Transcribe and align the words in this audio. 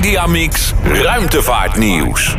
Mediamix 0.00 0.72
Ruimtevaartnieuws. 0.82 2.36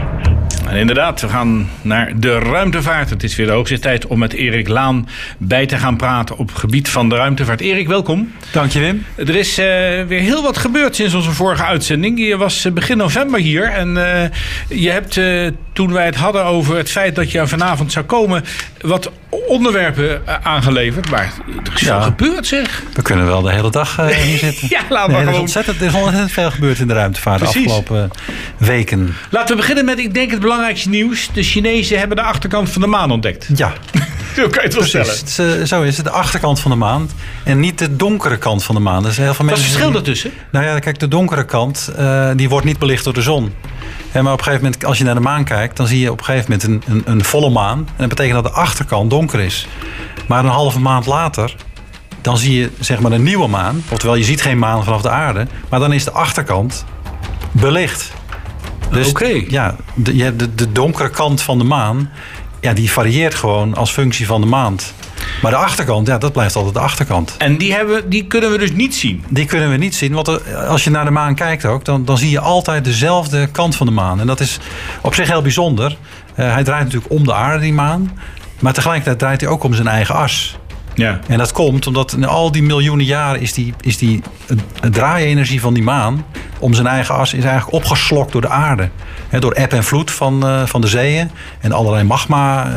En 0.71 0.77
inderdaad, 0.77 1.21
we 1.21 1.27
gaan 1.27 1.69
naar 1.81 2.11
de 2.15 2.39
ruimtevaart. 2.39 3.09
Het 3.09 3.23
is 3.23 3.35
weer 3.35 3.45
de 3.45 3.51
hoogste 3.51 3.79
tijd 3.79 4.07
om 4.07 4.19
met 4.19 4.33
Erik 4.33 4.67
Laan 4.67 5.07
bij 5.37 5.65
te 5.65 5.77
gaan 5.77 5.97
praten 5.97 6.37
op 6.37 6.47
het 6.47 6.57
gebied 6.57 6.89
van 6.89 7.09
de 7.09 7.15
ruimtevaart. 7.15 7.61
Erik, 7.61 7.87
welkom. 7.87 8.31
Dank 8.51 8.71
je, 8.71 8.79
Wim. 8.79 9.05
Er 9.15 9.35
is 9.35 9.59
uh, 9.59 9.65
weer 10.07 10.19
heel 10.19 10.43
wat 10.43 10.57
gebeurd 10.57 10.95
sinds 10.95 11.13
onze 11.13 11.31
vorige 11.31 11.63
uitzending. 11.63 12.19
Je 12.19 12.37
was 12.37 12.65
eh, 12.65 12.71
begin 12.71 12.97
november 12.97 13.39
hier 13.39 13.63
en 13.63 13.89
uh, 13.95 14.23
je 14.79 14.89
hebt 14.89 15.15
uh, 15.15 15.49
toen 15.73 15.93
wij 15.93 16.05
het 16.05 16.15
hadden 16.15 16.45
over 16.45 16.77
het 16.77 16.89
feit 16.89 17.15
dat 17.15 17.31
je 17.31 17.47
vanavond 17.47 17.91
zou 17.91 18.05
komen, 18.05 18.43
wat 18.81 19.11
onderwerpen 19.47 20.21
aangeleverd. 20.43 21.09
Maar 21.09 21.33
er 21.63 21.71
is 21.75 21.81
ja. 21.81 22.01
veel 22.01 22.01
gebeurd, 22.01 22.47
zeg. 22.47 22.83
We 22.93 23.01
kunnen 23.01 23.25
wel 23.25 23.41
de 23.41 23.51
hele 23.51 23.71
dag 23.71 23.95
hier 23.95 24.37
zitten. 24.49 24.67
ja, 24.69 24.81
we 24.87 24.93
nee, 24.93 25.05
gewoon. 25.05 25.27
Er 25.27 25.33
is, 25.33 25.39
ontzettend, 25.39 25.79
er 25.79 25.85
is 25.85 25.93
ontzettend 25.93 26.31
veel 26.31 26.51
gebeurd 26.51 26.79
in 26.79 26.87
de 26.87 26.93
ruimtevaart 26.93 27.39
Precies. 27.39 27.63
de 27.63 27.69
afgelopen 27.69 28.09
weken. 28.57 29.15
Laten 29.29 29.49
we 29.49 29.61
beginnen 29.61 29.85
met, 29.85 29.99
ik 29.99 30.13
denk, 30.13 30.31
het 30.31 30.39
belangrijkste 30.39 30.60
nieuws. 30.89 31.29
De 31.33 31.43
Chinezen 31.43 31.99
hebben 31.99 32.17
de 32.17 32.23
achterkant 32.23 32.69
van 32.69 32.81
de 32.81 32.87
maan 32.87 33.11
ontdekt. 33.11 33.49
Ja. 33.55 33.73
Zo 34.35 34.47
kan 34.47 34.63
je 34.63 34.67
het 34.67 34.73
wel 34.73 35.03
stellen. 35.03 35.67
Zo 35.67 35.81
is 35.81 35.97
het, 35.97 36.05
de 36.05 36.11
achterkant 36.11 36.59
van 36.59 36.71
de 36.71 36.77
maan. 36.77 37.09
En 37.43 37.59
niet 37.59 37.77
de 37.77 37.95
donkere 37.95 38.37
kant 38.37 38.63
van 38.63 38.75
de 38.75 38.81
maan. 38.81 39.05
Er 39.05 39.13
zijn 39.13 39.25
heel 39.25 39.35
veel 39.35 39.45
Wat 39.45 39.57
is 39.57 39.63
het 39.63 39.71
verschil 39.71 39.95
ertussen? 39.95 40.31
Nou 40.51 40.65
ja, 40.65 40.79
kijk, 40.79 40.99
de 40.99 41.07
donkere 41.07 41.45
kant, 41.45 41.91
uh, 41.99 42.29
die 42.35 42.49
wordt 42.49 42.65
niet 42.65 42.79
belicht 42.79 43.03
door 43.03 43.13
de 43.13 43.21
zon. 43.21 43.53
En 44.11 44.23
maar 44.23 44.33
op 44.33 44.37
een 44.39 44.45
gegeven 44.45 44.65
moment, 44.65 44.85
als 44.85 44.97
je 44.97 45.03
naar 45.03 45.15
de 45.15 45.21
maan 45.21 45.43
kijkt, 45.43 45.77
dan 45.77 45.87
zie 45.87 45.99
je 45.99 46.11
op 46.11 46.19
een 46.19 46.25
gegeven 46.25 46.51
moment 46.51 46.87
een, 46.87 46.95
een, 46.95 47.03
een 47.05 47.23
volle 47.23 47.49
maan. 47.49 47.77
En 47.77 47.93
dat 47.97 48.09
betekent 48.09 48.43
dat 48.43 48.53
de 48.53 48.59
achterkant 48.59 49.09
donker 49.09 49.39
is. 49.39 49.67
Maar 50.27 50.43
een 50.43 50.51
halve 50.51 50.79
maand 50.79 51.05
later, 51.05 51.55
dan 52.21 52.37
zie 52.37 52.59
je 52.59 52.69
zeg 52.79 52.99
maar 52.99 53.11
een 53.11 53.23
nieuwe 53.23 53.47
maan. 53.47 53.83
Oftewel, 53.89 54.15
je 54.15 54.23
ziet 54.23 54.41
geen 54.41 54.57
maan 54.57 54.83
vanaf 54.83 55.01
de 55.01 55.09
aarde. 55.09 55.47
Maar 55.69 55.79
dan 55.79 55.93
is 55.93 56.03
de 56.03 56.11
achterkant 56.11 56.85
belicht. 57.51 58.11
Dus 58.91 59.09
okay. 59.09 59.45
ja, 59.49 59.75
de, 59.95 60.15
je 60.15 60.23
hebt 60.23 60.39
de, 60.39 60.55
de 60.55 60.71
donkere 60.71 61.09
kant 61.09 61.41
van 61.41 61.57
de 61.57 61.63
maan, 61.63 62.09
ja, 62.59 62.73
die 62.73 62.91
varieert 62.91 63.35
gewoon 63.35 63.75
als 63.75 63.91
functie 63.91 64.25
van 64.25 64.41
de 64.41 64.47
maand. 64.47 64.93
Maar 65.41 65.51
de 65.51 65.57
achterkant, 65.57 66.07
ja, 66.07 66.17
dat 66.17 66.31
blijft 66.31 66.55
altijd 66.55 66.73
de 66.73 66.79
achterkant. 66.79 67.35
En 67.37 67.57
die, 67.57 67.73
hebben, 67.73 68.09
die 68.09 68.27
kunnen 68.27 68.51
we 68.51 68.57
dus 68.57 68.71
niet 68.71 68.95
zien? 68.95 69.23
Die 69.29 69.45
kunnen 69.45 69.69
we 69.69 69.77
niet 69.77 69.95
zien, 69.95 70.13
want 70.13 70.55
als 70.67 70.83
je 70.83 70.89
naar 70.89 71.05
de 71.05 71.11
maan 71.11 71.35
kijkt 71.35 71.65
ook... 71.65 71.85
dan, 71.85 72.05
dan 72.05 72.17
zie 72.17 72.29
je 72.29 72.39
altijd 72.39 72.85
dezelfde 72.85 73.47
kant 73.47 73.75
van 73.75 73.85
de 73.85 73.91
maan. 73.91 74.19
En 74.19 74.27
dat 74.27 74.39
is 74.39 74.59
op 75.01 75.13
zich 75.13 75.27
heel 75.27 75.41
bijzonder. 75.41 75.97
Uh, 76.35 76.53
hij 76.53 76.63
draait 76.63 76.83
natuurlijk 76.83 77.11
om 77.11 77.23
de 77.23 77.33
aarde, 77.33 77.59
die 77.59 77.73
maan. 77.73 78.11
Maar 78.59 78.73
tegelijkertijd 78.73 79.19
draait 79.19 79.41
hij 79.41 79.49
ook 79.49 79.63
om 79.63 79.73
zijn 79.73 79.87
eigen 79.87 80.15
as. 80.15 80.57
Ja. 81.01 81.19
En 81.27 81.37
dat 81.37 81.51
komt 81.51 81.87
omdat 81.87 82.13
in 82.13 82.25
al 82.25 82.51
die 82.51 82.63
miljoenen 82.63 83.05
jaren 83.05 83.41
is 83.41 83.53
die, 83.53 83.73
is 83.81 83.97
die 83.97 84.21
draaienergie 84.91 85.61
van 85.61 85.73
die 85.73 85.83
maan 85.83 86.25
om 86.59 86.73
zijn 86.73 86.87
eigen 86.87 87.15
as 87.15 87.33
is 87.33 87.43
eigenlijk 87.43 87.73
opgeslokt 87.73 88.31
door 88.31 88.41
de 88.41 88.49
aarde. 88.49 88.89
Door 89.39 89.51
eb 89.51 89.73
en 89.73 89.83
vloed 89.83 90.11
van, 90.11 90.47
uh, 90.47 90.65
van 90.65 90.81
de 90.81 90.87
zeeën 90.87 91.31
en 91.59 91.71
allerlei 91.71 92.03
magma. 92.03 92.71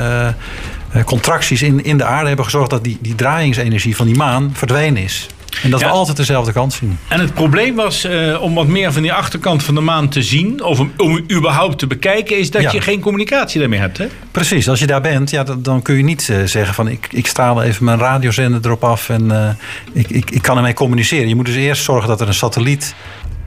Uh, 0.95 1.05
contracties 1.05 1.63
in, 1.63 1.85
in 1.85 1.97
de 1.97 2.05
aarde 2.05 2.27
hebben 2.27 2.45
gezorgd 2.45 2.71
dat 2.71 2.85
die, 2.85 2.99
die 3.01 3.15
draaiingsenergie 3.15 3.97
van 3.97 4.07
die 4.07 4.17
maan 4.17 4.51
verdwenen 4.53 5.03
is. 5.03 5.27
En 5.63 5.71
dat 5.71 5.81
ja. 5.81 5.87
we 5.87 5.93
altijd 5.93 6.17
dezelfde 6.17 6.53
kant 6.53 6.73
zien. 6.73 6.99
En 7.09 7.21
het 7.21 7.35
probleem 7.35 7.75
was 7.75 8.05
uh, 8.05 8.43
om 8.43 8.55
wat 8.55 8.67
meer 8.67 8.93
van 8.93 9.03
die 9.03 9.13
achterkant 9.13 9.63
van 9.63 9.75
de 9.75 9.81
maan 9.81 10.09
te 10.09 10.23
zien, 10.23 10.63
of 10.63 10.81
om, 10.81 10.93
om 10.97 11.25
überhaupt 11.33 11.79
te 11.79 11.87
bekijken, 11.87 12.39
is 12.39 12.51
dat 12.51 12.63
ja. 12.63 12.73
je 12.73 12.81
geen 12.81 13.01
communicatie 13.01 13.61
daarmee 13.61 13.79
hebt. 13.79 13.99
Hè? 13.99 14.07
Precies, 14.31 14.69
als 14.69 14.79
je 14.79 14.87
daar 14.87 15.01
bent, 15.01 15.31
ja, 15.31 15.45
dan, 15.45 15.63
dan 15.63 15.83
kun 15.83 15.97
je 15.97 16.03
niet 16.03 16.29
uh, 16.31 16.37
zeggen 16.45 16.75
van 16.75 16.89
ik, 16.89 17.09
ik 17.11 17.27
straal 17.27 17.63
even 17.63 17.85
mijn 17.85 17.99
radiozender 17.99 18.61
erop 18.65 18.85
af 18.85 19.09
en 19.09 19.25
uh, 19.25 19.49
ik, 19.93 20.11
ik, 20.11 20.31
ik 20.31 20.43
kan 20.43 20.57
ermee 20.57 20.75
communiceren. 20.75 21.29
Je 21.29 21.35
moet 21.35 21.47
dus 21.47 21.55
eerst 21.55 21.85
zorgen 21.85 22.09
dat 22.09 22.21
er 22.21 22.29
een 22.29 22.35
satelliet 22.35 22.95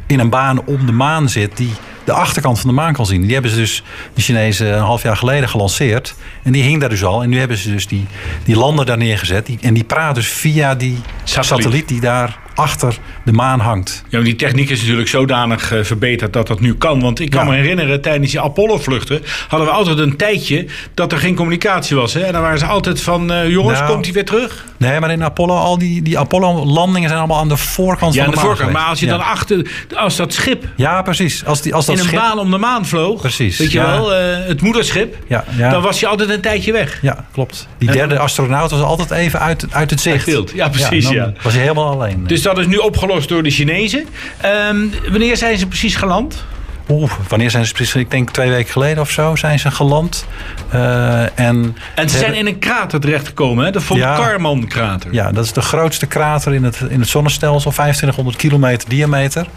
in 0.07 0.19
een 0.19 0.29
baan 0.29 0.65
om 0.65 0.85
de 0.85 0.91
maan 0.91 1.29
zit 1.29 1.57
die 1.57 1.71
de 2.07 2.13
achterkant 2.13 2.59
van 2.59 2.69
de 2.69 2.75
maan 2.75 2.93
kan 2.93 3.05
zien. 3.05 3.21
Die 3.21 3.33
hebben 3.33 3.51
ze 3.51 3.57
dus, 3.57 3.83
de 4.13 4.21
Chinezen, 4.21 4.73
een 4.73 4.79
half 4.79 5.03
jaar 5.03 5.17
geleden 5.17 5.49
gelanceerd. 5.49 6.15
En 6.43 6.51
die 6.51 6.63
hing 6.63 6.79
daar 6.79 6.89
dus 6.89 7.03
al. 7.03 7.23
En 7.23 7.29
nu 7.29 7.39
hebben 7.39 7.57
ze 7.57 7.71
dus 7.71 7.87
die, 7.87 8.05
die 8.43 8.55
lander 8.55 8.85
daar 8.85 8.97
neergezet. 8.97 9.45
Die, 9.45 9.57
en 9.61 9.73
die 9.73 9.83
praat 9.83 10.15
dus 10.15 10.27
via 10.27 10.75
die 10.75 10.97
satelliet, 11.23 11.63
satelliet 11.63 11.87
die 11.87 11.99
daar 11.99 12.39
achter 12.57 12.97
de 13.25 13.31
maan 13.31 13.59
hangt. 13.59 14.03
Ja, 14.09 14.19
die 14.19 14.35
techniek 14.35 14.69
is 14.69 14.81
natuurlijk 14.81 15.07
zodanig 15.07 15.73
uh, 15.73 15.83
verbeterd 15.83 16.33
dat 16.33 16.47
dat 16.47 16.59
nu 16.59 16.75
kan. 16.75 17.01
Want 17.01 17.19
ik 17.19 17.29
kan 17.29 17.45
ja. 17.45 17.51
me 17.51 17.55
herinneren, 17.55 18.01
tijdens 18.01 18.31
die 18.31 18.41
Apollo-vluchten 18.41 19.21
hadden 19.47 19.67
we 19.67 19.73
altijd 19.73 19.97
een 19.97 20.15
tijdje 20.15 20.65
dat 20.93 21.11
er 21.11 21.17
geen 21.17 21.35
communicatie 21.35 21.95
was. 21.95 22.13
Hè? 22.13 22.19
En 22.19 22.33
dan 22.33 22.41
waren 22.41 22.59
ze 22.59 22.65
altijd 22.65 23.01
van, 23.01 23.31
uh, 23.31 23.49
jongens, 23.49 23.79
nou, 23.79 23.91
komt 23.91 24.05
hij 24.05 24.13
weer 24.13 24.25
terug? 24.25 24.65
Nee, 24.77 24.99
maar 24.99 25.11
in 25.11 25.23
Apollo, 25.23 25.55
al 25.55 25.77
die, 25.77 26.01
die 26.01 26.19
Apollo-landingen 26.19 27.07
zijn 27.07 27.19
allemaal 27.19 27.39
aan 27.39 27.47
de 27.47 27.57
voorkant 27.57 28.13
ja, 28.13 28.23
van 28.23 28.31
de, 28.31 28.37
de 28.37 28.43
maan 28.43 28.55
voorkant. 28.55 28.73
Maar 28.73 28.85
als 28.85 28.99
je 28.99 29.05
ja. 29.05 29.11
dan 29.11 29.21
achter, 29.21 29.71
als 29.95 30.15
dat 30.15 30.33
schip... 30.33 30.65
Ja, 30.75 31.01
precies. 31.01 31.45
Als 31.45 31.61
die, 31.61 31.73
als 31.73 31.85
dat 31.85 31.95
in 31.95 32.01
een 32.01 32.07
schip... 32.07 32.19
baan 32.19 32.39
om 32.39 32.51
de 32.51 32.57
maan 32.57 32.85
vloog, 32.85 33.21
precies. 33.21 33.57
weet 33.57 33.71
je 33.71 33.79
ja. 33.79 33.91
wel, 33.91 34.19
uh, 34.19 34.45
het 34.47 34.61
moederschip, 34.61 35.17
ja, 35.27 35.43
ja. 35.57 35.69
dan 35.69 35.81
was 35.81 35.99
je 35.99 36.07
altijd 36.07 36.29
een 36.29 36.41
tijdje 36.41 36.71
weg. 36.71 36.99
Ja, 37.01 37.25
klopt. 37.31 37.67
Die 37.77 37.91
derde 37.91 38.19
astronaut 38.19 38.71
was 38.71 38.81
altijd 38.81 39.11
even 39.11 39.39
uit, 39.39 39.65
uit 39.69 39.89
het 39.89 40.01
zicht. 40.01 40.25
Beeld. 40.25 40.51
Ja, 40.55 40.69
precies. 40.69 41.09
Ja, 41.09 41.33
was 41.41 41.53
hij 41.53 41.61
helemaal 41.61 41.91
alleen. 41.91 42.23
Dus 42.27 42.41
dat 42.47 42.57
is 42.57 42.67
nu 42.67 42.77
opgelost 42.77 43.29
door 43.29 43.43
de 43.43 43.49
Chinezen. 43.49 44.05
Um, 44.69 44.91
wanneer 45.09 45.37
zijn 45.37 45.57
ze 45.57 45.67
precies 45.67 45.95
geland? 45.95 46.45
Oeh, 46.89 47.11
wanneer 47.27 47.51
zijn 47.51 47.65
ze 47.65 47.73
precies? 47.73 47.95
Ik 47.95 48.11
denk 48.11 48.31
twee 48.31 48.49
weken 48.49 48.71
geleden 48.71 49.01
of 49.01 49.09
zo 49.09 49.35
zijn 49.35 49.59
ze 49.59 49.71
geland. 49.71 50.25
Uh, 50.73 51.39
en, 51.39 51.77
en 51.95 52.09
ze 52.09 52.17
zijn 52.17 52.33
in 52.33 52.47
een 52.47 52.59
krater 52.59 52.99
terechtgekomen, 52.99 53.65
hè? 53.65 53.71
de 53.71 53.81
Von 53.81 53.97
ja, 53.97 54.37
krater. 54.67 55.13
Ja, 55.13 55.31
dat 55.31 55.45
is 55.45 55.53
de 55.53 55.61
grootste 55.61 56.05
krater 56.05 56.53
in 56.53 56.63
het, 56.63 56.79
in 56.89 56.99
het 56.99 57.09
zonnestelsel, 57.09 57.71
2500 57.71 58.37
kilometer 58.37 58.89
diameter. 58.89 59.47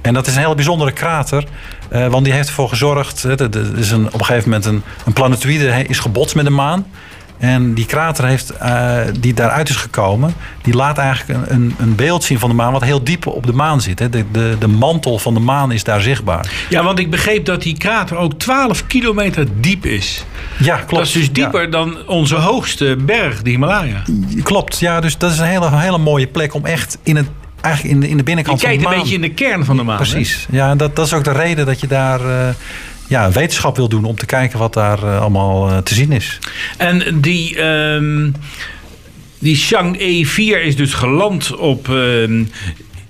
En 0.00 0.14
dat 0.14 0.26
is 0.26 0.34
een 0.34 0.42
hele 0.42 0.54
bijzondere 0.54 0.92
krater, 0.92 1.44
uh, 1.92 2.06
want 2.06 2.24
die 2.24 2.32
heeft 2.32 2.48
ervoor 2.48 2.68
gezorgd. 2.68 3.22
Er 3.22 3.78
is 3.78 3.90
een, 3.90 4.06
op 4.06 4.20
een 4.20 4.24
gegeven 4.24 4.50
moment 4.50 4.66
een, 4.66 4.82
een 5.06 5.12
planetoïde 5.12 5.84
is 5.88 5.98
gebotst 5.98 6.34
met 6.34 6.44
de 6.44 6.50
maan. 6.50 6.86
En 7.42 7.74
die 7.74 7.86
krater 7.86 8.26
heeft, 8.26 8.52
uh, 8.62 8.98
die 9.20 9.34
daaruit 9.34 9.68
is 9.68 9.76
gekomen, 9.76 10.34
die 10.62 10.74
laat 10.74 10.98
eigenlijk 10.98 11.50
een, 11.50 11.74
een 11.78 11.94
beeld 11.94 12.24
zien 12.24 12.38
van 12.38 12.48
de 12.48 12.54
maan 12.54 12.72
wat 12.72 12.82
heel 12.82 13.04
diep 13.04 13.26
op 13.26 13.46
de 13.46 13.52
maan 13.52 13.80
zit. 13.80 13.98
Hè. 13.98 14.08
De, 14.08 14.24
de, 14.32 14.56
de 14.58 14.66
mantel 14.66 15.18
van 15.18 15.34
de 15.34 15.40
maan 15.40 15.72
is 15.72 15.84
daar 15.84 16.00
zichtbaar. 16.00 16.50
Ja, 16.68 16.82
want 16.82 16.98
ik 16.98 17.10
begreep 17.10 17.44
dat 17.44 17.62
die 17.62 17.78
krater 17.78 18.16
ook 18.16 18.38
12 18.38 18.86
kilometer 18.86 19.46
diep 19.60 19.86
is. 19.86 20.24
Ja, 20.58 20.76
klopt. 20.76 20.90
Dat 20.90 21.06
is 21.06 21.12
dus 21.12 21.32
dieper 21.32 21.62
ja. 21.62 21.68
dan 21.68 22.06
onze 22.06 22.34
hoogste 22.34 22.96
berg, 23.00 23.42
de 23.42 23.50
Himalaya. 23.50 24.02
Klopt, 24.42 24.78
ja, 24.78 25.00
dus 25.00 25.18
dat 25.18 25.32
is 25.32 25.38
een 25.38 25.46
hele, 25.46 25.76
hele 25.76 25.98
mooie 25.98 26.26
plek 26.26 26.54
om 26.54 26.64
echt 26.64 26.98
in 27.02 27.16
het 27.16 27.28
eigenlijk 27.60 27.94
in 27.94 28.00
de, 28.00 28.08
in 28.08 28.16
de 28.16 28.22
binnenkant 28.22 28.60
je 28.60 28.66
van 28.66 28.76
de 28.76 28.82
maan. 28.82 28.92
kijkt 28.92 29.06
een 29.06 29.10
beetje 29.10 29.28
in 29.28 29.34
de 29.34 29.44
kern 29.44 29.64
van 29.64 29.76
de 29.76 29.82
maan. 29.82 29.96
Precies. 29.96 30.46
Hè? 30.50 30.56
Ja, 30.56 30.70
en 30.70 30.76
dat, 30.76 30.96
dat 30.96 31.06
is 31.06 31.12
ook 31.12 31.24
de 31.24 31.32
reden 31.32 31.66
dat 31.66 31.80
je 31.80 31.86
daar 31.86 32.20
uh, 32.20 32.48
ja, 33.12 33.30
wetenschap 33.30 33.76
wil 33.76 33.88
doen 33.88 34.04
om 34.04 34.16
te 34.16 34.26
kijken 34.26 34.58
wat 34.58 34.74
daar 34.74 35.04
uh, 35.04 35.20
allemaal 35.20 35.70
uh, 35.70 35.78
te 35.78 35.94
zien 35.94 36.12
is. 36.12 36.38
En 36.76 37.20
die. 37.20 37.62
Um, 37.64 38.34
die 39.38 39.56
Chang'e 39.56 40.26
4 40.26 40.62
is 40.62 40.76
dus 40.76 40.94
geland 40.94 41.56
op. 41.56 41.88
Um, 41.88 42.48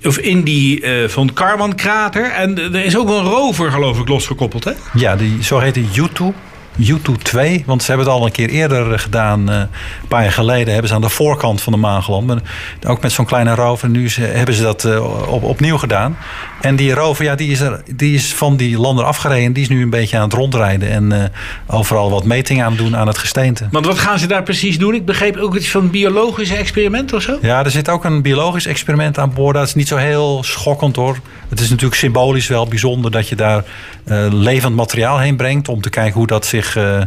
of 0.03 0.17
in 0.17 0.43
die 0.43 0.81
uh, 0.81 1.07
Von 1.07 1.33
Karman-krater. 1.33 2.31
En 2.31 2.57
er 2.57 2.85
is 2.85 2.97
ook 2.97 3.09
een 3.09 3.23
rover, 3.23 3.71
geloof 3.71 3.99
ik, 3.99 4.07
losgekoppeld, 4.07 4.63
hè? 4.63 4.71
Ja, 4.93 5.15
die 5.15 5.43
zo 5.43 5.59
heet 5.59 5.73
de 5.73 5.85
YouTube. 5.91 6.33
U2 6.79 7.11
2, 7.21 7.63
want 7.65 7.83
ze 7.83 7.87
hebben 7.87 8.07
het 8.07 8.15
al 8.15 8.25
een 8.25 8.31
keer 8.31 8.49
eerder 8.49 8.99
gedaan. 8.99 9.49
Uh, 9.49 9.55
een 9.55 10.07
paar 10.07 10.21
jaar 10.21 10.31
geleden 10.31 10.71
hebben 10.71 10.89
ze 10.89 10.95
aan 10.95 11.01
de 11.01 11.09
voorkant 11.09 11.61
van 11.61 11.73
de 11.73 11.79
maan 11.79 12.03
geland. 12.03 12.25
Maar 12.25 12.41
ook 12.87 13.01
met 13.01 13.11
zo'n 13.11 13.25
kleine 13.25 13.55
rover. 13.55 13.89
Nu 13.89 14.09
ze, 14.09 14.21
hebben 14.21 14.55
ze 14.55 14.63
dat 14.63 14.83
uh, 14.83 15.31
op, 15.31 15.43
opnieuw 15.43 15.77
gedaan. 15.77 16.17
En 16.61 16.75
die 16.75 16.93
rover, 16.93 17.23
ja, 17.23 17.35
die 17.35 17.51
is, 17.51 17.59
er, 17.59 17.83
die 17.95 18.15
is 18.15 18.33
van 18.33 18.55
die 18.55 18.79
lander 18.79 19.05
afgereden. 19.05 19.53
Die 19.53 19.63
is 19.63 19.69
nu 19.69 19.81
een 19.81 19.89
beetje 19.89 20.17
aan 20.17 20.23
het 20.23 20.33
rondrijden. 20.33 20.89
En 20.89 21.11
uh, 21.11 21.23
overal 21.67 22.09
wat 22.09 22.23
metingen 22.23 22.65
aan 22.65 22.71
het 22.71 22.81
doen 22.81 22.97
aan 22.97 23.07
het 23.07 23.17
gesteente. 23.17 23.67
Want 23.71 23.85
wat 23.85 23.99
gaan 23.99 24.19
ze 24.19 24.27
daar 24.27 24.43
precies 24.43 24.77
doen? 24.77 24.93
Ik 24.93 25.05
begreep 25.05 25.37
ook 25.37 25.55
iets 25.55 25.69
van 25.69 25.89
biologische 25.89 26.55
experiment 26.55 27.13
of 27.13 27.21
zo? 27.21 27.37
Ja, 27.41 27.63
er 27.63 27.71
zit 27.71 27.89
ook 27.89 28.03
een 28.03 28.21
biologisch 28.21 28.65
experiment 28.65 29.17
aan 29.17 29.33
boord. 29.33 29.55
Dat 29.55 29.67
is 29.67 29.75
niet 29.75 29.87
zo 29.87 29.95
heel 29.95 30.43
schokkend 30.43 30.95
hoor. 30.95 31.17
Het 31.53 31.61
is 31.61 31.69
natuurlijk 31.69 31.99
symbolisch 31.99 32.47
wel 32.47 32.67
bijzonder 32.67 33.11
dat 33.11 33.27
je 33.27 33.35
daar 33.35 33.63
uh, 34.05 34.27
levend 34.31 34.75
materiaal 34.75 35.19
heen 35.19 35.35
brengt. 35.35 35.69
Om 35.69 35.81
te 35.81 35.89
kijken 35.89 36.13
hoe 36.13 36.27
dat 36.27 36.45
zich 36.45 36.75
uh, 36.75 37.01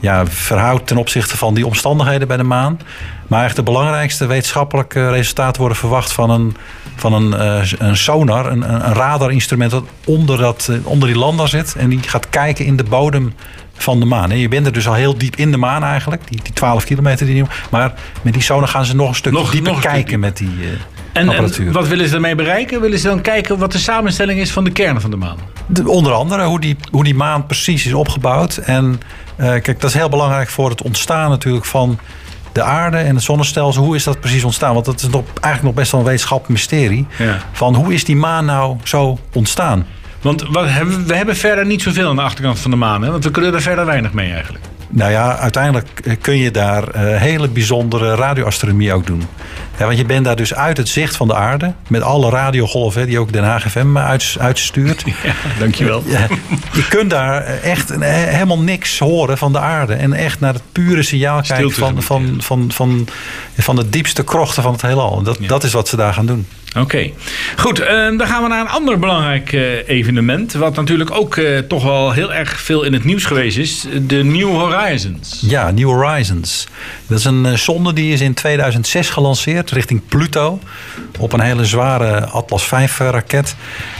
ja, 0.00 0.26
verhoudt 0.26 0.86
ten 0.86 0.96
opzichte 0.96 1.36
van 1.36 1.54
die 1.54 1.66
omstandigheden 1.66 2.28
bij 2.28 2.36
de 2.36 2.42
maan. 2.42 2.80
Maar 3.26 3.44
echt 3.44 3.56
de 3.56 3.62
belangrijkste 3.62 4.26
wetenschappelijke 4.26 5.10
resultaten 5.10 5.60
worden 5.60 5.78
verwacht 5.78 6.12
van 6.12 6.30
een, 6.30 6.56
van 6.96 7.12
een, 7.12 7.30
uh, 7.32 7.72
een 7.78 7.96
sonar, 7.96 8.46
een, 8.46 8.74
een 8.74 8.94
radarinstrument 8.94 9.70
dat 9.70 9.84
onder, 10.06 10.38
dat, 10.38 10.70
onder 10.82 11.08
die 11.08 11.18
lander 11.18 11.48
zit. 11.48 11.74
En 11.78 11.88
die 11.88 12.02
gaat 12.02 12.28
kijken 12.28 12.64
in 12.64 12.76
de 12.76 12.84
bodem 12.84 13.34
van 13.72 14.00
de 14.00 14.06
maan. 14.06 14.30
En 14.30 14.38
je 14.38 14.48
bent 14.48 14.66
er 14.66 14.72
dus 14.72 14.88
al 14.88 14.94
heel 14.94 15.18
diep 15.18 15.36
in 15.36 15.50
de 15.50 15.56
maan 15.56 15.84
eigenlijk, 15.84 16.28
die, 16.28 16.40
die 16.42 16.52
12 16.52 16.84
kilometer. 16.84 17.26
Die, 17.26 17.44
maar 17.70 17.94
met 18.22 18.32
die 18.32 18.42
sonar 18.42 18.68
gaan 18.68 18.84
ze 18.84 18.94
nog 18.94 19.08
een 19.08 19.14
stuk 19.14 19.32
nog, 19.32 19.50
dieper 19.50 19.72
nog 19.72 19.80
kijken 19.80 20.20
met 20.20 20.36
die 20.36 20.56
uh, 20.60 20.68
en, 21.12 21.72
wat 21.72 21.88
willen 21.88 22.04
ze 22.04 22.12
daarmee 22.12 22.34
bereiken? 22.34 22.80
Willen 22.80 22.98
ze 22.98 23.08
dan 23.08 23.20
kijken 23.20 23.58
wat 23.58 23.72
de 23.72 23.78
samenstelling 23.78 24.40
is 24.40 24.50
van 24.50 24.64
de 24.64 24.70
kern 24.70 25.00
van 25.00 25.10
de 25.10 25.16
maan? 25.16 25.36
De, 25.66 25.88
onder 25.88 26.12
andere 26.12 26.44
hoe 26.44 26.60
die, 26.60 26.76
hoe 26.90 27.04
die 27.04 27.14
maan 27.14 27.46
precies 27.46 27.86
is 27.86 27.92
opgebouwd. 27.92 28.56
En 28.56 29.00
uh, 29.40 29.46
kijk, 29.46 29.80
dat 29.80 29.90
is 29.90 29.94
heel 29.94 30.08
belangrijk 30.08 30.48
voor 30.48 30.70
het 30.70 30.82
ontstaan 30.82 31.30
natuurlijk 31.30 31.64
van 31.64 31.98
de 32.52 32.62
aarde 32.62 32.96
en 32.96 33.14
het 33.14 33.24
zonnestelsel. 33.24 33.82
Hoe 33.82 33.96
is 33.96 34.04
dat 34.04 34.20
precies 34.20 34.44
ontstaan? 34.44 34.74
Want 34.74 34.84
dat 34.84 35.00
is 35.00 35.08
nog, 35.08 35.24
eigenlijk 35.24 35.62
nog 35.62 35.74
best 35.74 35.90
wel 35.90 36.00
een 36.00 36.06
wetenschappelijk 36.06 36.60
mysterie. 36.60 37.06
Ja. 37.18 37.38
Van 37.52 37.74
hoe 37.74 37.94
is 37.94 38.04
die 38.04 38.16
maan 38.16 38.44
nou 38.44 38.76
zo 38.84 39.18
ontstaan? 39.32 39.86
Want 40.20 40.42
wat 40.50 40.64
we 41.06 41.14
hebben 41.14 41.36
verder 41.36 41.66
niet 41.66 41.82
zoveel 41.82 42.08
aan 42.08 42.16
de 42.16 42.22
achterkant 42.22 42.58
van 42.58 42.70
de 42.70 42.76
maan. 42.76 43.02
Hè? 43.02 43.10
Want 43.10 43.24
we 43.24 43.30
kunnen 43.30 43.54
er 43.54 43.62
verder 43.62 43.86
weinig 43.86 44.12
mee 44.12 44.32
eigenlijk. 44.32 44.64
Nou 44.92 45.10
ja, 45.10 45.36
uiteindelijk 45.36 45.88
eh, 46.04 46.16
kun 46.20 46.36
je 46.36 46.50
daar 46.50 46.82
uh, 46.82 47.16
hele 47.16 47.48
bijzondere 47.48 48.14
radioastronomie 48.14 48.92
ook 48.92 49.06
doen. 49.06 49.22
Ja, 49.78 49.86
want 49.86 49.98
je 49.98 50.04
bent 50.04 50.24
daar 50.24 50.36
dus 50.36 50.54
uit 50.54 50.76
het 50.76 50.88
zicht 50.88 51.16
van 51.16 51.28
de 51.28 51.34
aarde. 51.34 51.72
Met 51.88 52.02
alle 52.02 52.30
radiogolven 52.30 53.06
die 53.06 53.18
ook 53.18 53.32
Den 53.32 53.44
Haag 53.44 53.70
FM 53.70 53.96
uit, 53.96 54.36
uitstuurt. 54.38 55.04
Ja, 55.22 55.34
dankjewel. 55.58 56.02
Ja, 56.06 56.26
je 56.72 56.88
kunt 56.88 57.10
daar 57.10 57.44
echt 57.44 57.94
helemaal 58.00 58.60
niks 58.60 58.98
horen 58.98 59.38
van 59.38 59.52
de 59.52 59.58
aarde. 59.58 59.94
En 59.94 60.12
echt 60.12 60.40
naar 60.40 60.52
het 60.52 60.62
pure 60.72 61.02
signaal 61.02 61.42
kijken 61.42 61.72
van, 61.72 62.02
van, 62.02 62.34
van, 62.38 62.72
van, 62.72 63.08
van, 63.58 63.76
de 63.76 63.88
diepste 63.88 64.24
krochten 64.24 64.62
van 64.62 64.72
het 64.72 64.82
heelal. 64.82 65.22
Dat, 65.22 65.38
dat 65.46 65.64
is 65.64 65.72
wat 65.72 65.88
ze 65.88 65.96
daar 65.96 66.14
gaan 66.14 66.26
doen. 66.26 66.46
Oké, 66.78 67.10
goed. 67.56 67.80
Uh, 67.80 67.86
dan 67.88 68.26
gaan 68.26 68.42
we 68.42 68.48
naar 68.48 68.60
een 68.60 68.68
ander 68.68 68.98
belangrijk 68.98 69.52
uh, 69.52 69.88
evenement. 69.88 70.52
Wat 70.52 70.76
natuurlijk 70.76 71.10
ook 71.10 71.36
uh, 71.36 71.58
toch 71.58 71.82
wel 71.82 72.12
heel 72.12 72.34
erg 72.34 72.60
veel 72.60 72.82
in 72.82 72.92
het 72.92 73.04
nieuws 73.04 73.24
geweest 73.24 73.58
is. 73.58 73.86
De 74.06 74.24
New 74.24 74.48
Horizons. 74.48 75.38
Ja, 75.46 75.70
New 75.70 75.88
Horizons. 75.88 76.66
Dat 77.06 77.18
is 77.18 77.24
een 77.24 77.58
zonde 77.58 77.92
die 77.92 78.12
is 78.12 78.20
in 78.20 78.34
2006 78.34 79.08
gelanceerd 79.08 79.70
richting 79.70 80.02
Pluto. 80.08 80.60
Op 81.18 81.32
een 81.32 81.40
hele 81.40 81.64
zware 81.64 82.26
Atlas 82.26 82.66
V 82.66 82.98
raket. 82.98 83.56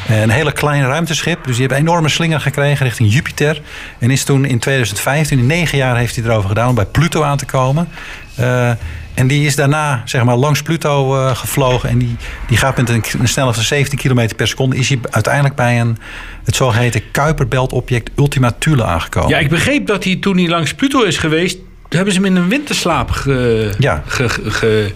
Een 0.09 0.31
hele 0.31 0.53
klein 0.53 0.83
ruimteschip. 0.83 1.45
Dus 1.45 1.57
die 1.57 1.67
heeft 1.67 1.81
een 1.81 1.87
enorme 1.87 2.09
slinger 2.09 2.41
gekregen 2.41 2.87
richting 2.87 3.13
Jupiter. 3.13 3.61
En 3.99 4.11
is 4.11 4.25
toen 4.25 4.45
in 4.45 4.59
2015, 4.59 5.39
in 5.39 5.47
negen 5.47 5.79
jaar 5.79 5.97
heeft 5.97 6.17
hij 6.17 6.25
erover 6.25 6.49
gedaan 6.49 6.69
om 6.69 6.75
bij 6.75 6.87
Pluto 6.87 7.23
aan 7.23 7.37
te 7.37 7.47
komen. 7.47 7.89
En 9.21 9.27
die 9.27 9.47
is 9.47 9.57
daarna 9.57 10.03
zeg 10.05 10.25
maar, 10.25 10.37
langs 10.37 10.63
Pluto 10.63 11.17
uh, 11.17 11.37
gevlogen. 11.37 11.89
En 11.89 11.99
die, 11.99 12.17
die 12.49 12.57
gaat 12.57 12.77
met 12.77 12.89
een, 12.89 13.05
een 13.21 13.29
snelheid 13.29 13.57
van 13.57 13.65
17 13.65 13.99
km 13.99 14.29
per 14.37 14.49
seconde. 14.49 14.77
Is 14.77 14.89
hij 14.89 14.99
uiteindelijk 15.11 15.55
bij 15.55 15.81
een, 15.81 15.99
het 16.45 16.57
zogeheten 16.57 17.11
Kuiperbelt-object 17.11 18.11
Ultima 18.17 18.53
Thule 18.59 18.85
aangekomen. 18.85 19.29
Ja, 19.29 19.39
ik 19.39 19.49
begreep 19.49 19.87
dat 19.87 20.05
hij 20.05 20.17
toen 20.17 20.37
hij 20.37 20.49
langs 20.49 20.75
Pluto 20.75 21.03
is 21.03 21.17
geweest. 21.17 21.59
hebben 21.89 22.15
ze 22.15 22.21
hem 22.21 22.29
in 22.29 22.37
een 22.37 22.49
winterslaap 22.49 23.11
ge, 23.11 23.71
ja. 23.79 24.03
ge, 24.07 24.29
ge, 24.29 24.93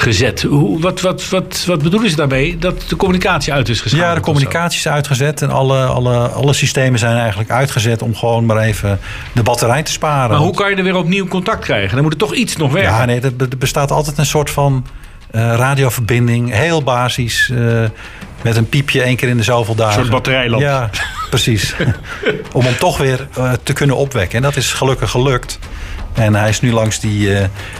gezet. 0.00 0.42
Hoe, 0.42 0.80
wat, 0.80 1.00
wat, 1.00 1.28
wat, 1.28 1.64
wat 1.66 1.82
bedoelen 1.82 2.10
ze 2.10 2.16
daarmee? 2.16 2.58
Dat 2.58 2.88
de 2.88 2.96
communicatie 2.96 3.52
uit 3.52 3.68
is 3.68 3.80
gezet? 3.80 4.00
Ja, 4.00 4.14
de 4.14 4.20
communicatie 4.20 4.78
is 4.78 4.88
uitgezet. 4.88 5.42
En 5.42 5.50
alle, 5.50 5.84
alle, 5.84 6.16
alle 6.16 6.52
systemen 6.52 6.98
zijn 6.98 7.16
eigenlijk 7.16 7.50
uitgezet 7.50 8.02
om 8.02 8.14
gewoon 8.14 8.46
maar 8.46 8.58
even 8.58 9.00
de 9.32 9.42
batterij 9.42 9.82
te 9.82 9.92
sparen. 9.92 10.30
Maar 10.30 10.38
hoe 10.38 10.54
kan 10.54 10.70
je 10.70 10.76
er 10.76 10.82
weer 10.82 10.96
opnieuw 10.96 11.26
contact 11.26 11.64
krijgen? 11.64 11.94
Dan 11.94 12.02
moet 12.02 12.12
er 12.12 12.18
toch 12.18 12.34
iets 12.34 12.56
nog 12.56 12.72
werken. 12.72 12.92
Ja, 12.92 13.04
nee, 13.04 13.20
er 13.20 13.58
bestaat 13.58 13.90
altijd 13.90 14.18
een 14.18 14.26
soort 14.26 14.50
van 14.50 14.86
uh, 15.32 15.54
radioverbinding. 15.54 16.52
Heel 16.52 16.82
basis. 16.82 17.48
Uh, 17.52 17.84
met 18.42 18.56
een 18.56 18.68
piepje 18.68 19.02
één 19.02 19.16
keer 19.16 19.28
in 19.28 19.36
de 19.36 19.42
zoveel 19.42 19.74
dagen. 19.74 19.92
Een 19.92 19.98
soort 19.98 20.14
batterijlamp. 20.14 20.62
Ja, 20.62 20.90
precies. 21.30 21.74
om 22.52 22.64
hem 22.64 22.76
toch 22.76 22.98
weer 22.98 23.28
uh, 23.38 23.52
te 23.62 23.72
kunnen 23.72 23.96
opwekken. 23.96 24.36
En 24.36 24.42
dat 24.42 24.56
is 24.56 24.72
gelukkig 24.72 25.10
gelukt. 25.10 25.58
En 26.14 26.34
hij 26.34 26.48
is 26.48 26.60
nu 26.60 26.72
langs, 26.72 27.00
die, 27.00 27.30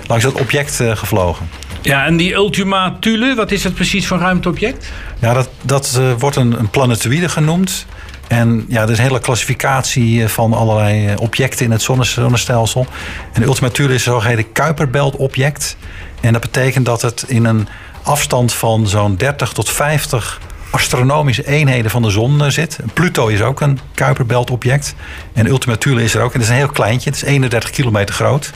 langs 0.06 0.24
dat 0.24 0.40
object 0.40 0.82
gevlogen. 0.94 1.48
Ja, 1.88 2.06
en 2.06 2.16
die 2.16 2.32
Ultima 2.32 2.96
Thule, 3.00 3.34
wat 3.34 3.50
is 3.50 3.62
dat 3.62 3.74
precies 3.74 4.06
voor 4.06 4.18
ruimteobject? 4.18 4.92
Ja, 5.18 5.32
dat, 5.34 5.48
dat 5.62 5.96
uh, 5.98 6.12
wordt 6.18 6.36
een, 6.36 6.58
een 6.58 6.70
planetoïde 6.70 7.28
genoemd. 7.28 7.86
En 8.26 8.64
ja, 8.68 8.82
er 8.82 8.90
is 8.90 8.98
een 8.98 9.04
hele 9.04 9.20
klassificatie 9.20 10.22
eh, 10.22 10.28
van 10.28 10.52
allerlei 10.52 11.06
eh, 11.06 11.20
objecten 11.20 11.64
in 11.64 11.70
het 11.70 11.82
zonnestelsel. 11.82 12.86
En 13.32 13.42
Ultima 13.42 13.68
Thule 13.68 13.94
is 13.94 14.06
een 14.06 14.12
zogeheten 14.12 14.52
Kuiperbelt-object. 14.52 15.76
En 16.20 16.32
dat 16.32 16.40
betekent 16.40 16.86
dat 16.86 17.02
het 17.02 17.24
in 17.26 17.44
een 17.44 17.68
afstand 18.02 18.52
van 18.52 18.86
zo'n 18.86 19.16
30 19.16 19.52
tot 19.52 19.70
50 19.70 20.40
astronomische 20.70 21.46
eenheden 21.46 21.90
van 21.90 22.02
de 22.02 22.10
zon 22.10 22.50
zit. 22.50 22.78
Pluto 22.94 23.26
is 23.26 23.42
ook 23.42 23.60
een 23.60 23.78
Kuiperbelt-object. 23.94 24.94
En 25.32 25.46
Ultima 25.46 25.76
Thule 25.76 26.02
is 26.02 26.14
er 26.14 26.22
ook. 26.22 26.32
En 26.32 26.40
het 26.40 26.48
is 26.48 26.48
een 26.48 26.60
heel 26.60 26.68
kleintje. 26.68 27.10
Het 27.10 27.22
is 27.22 27.28
31 27.28 27.70
kilometer 27.70 28.14
groot. 28.14 28.52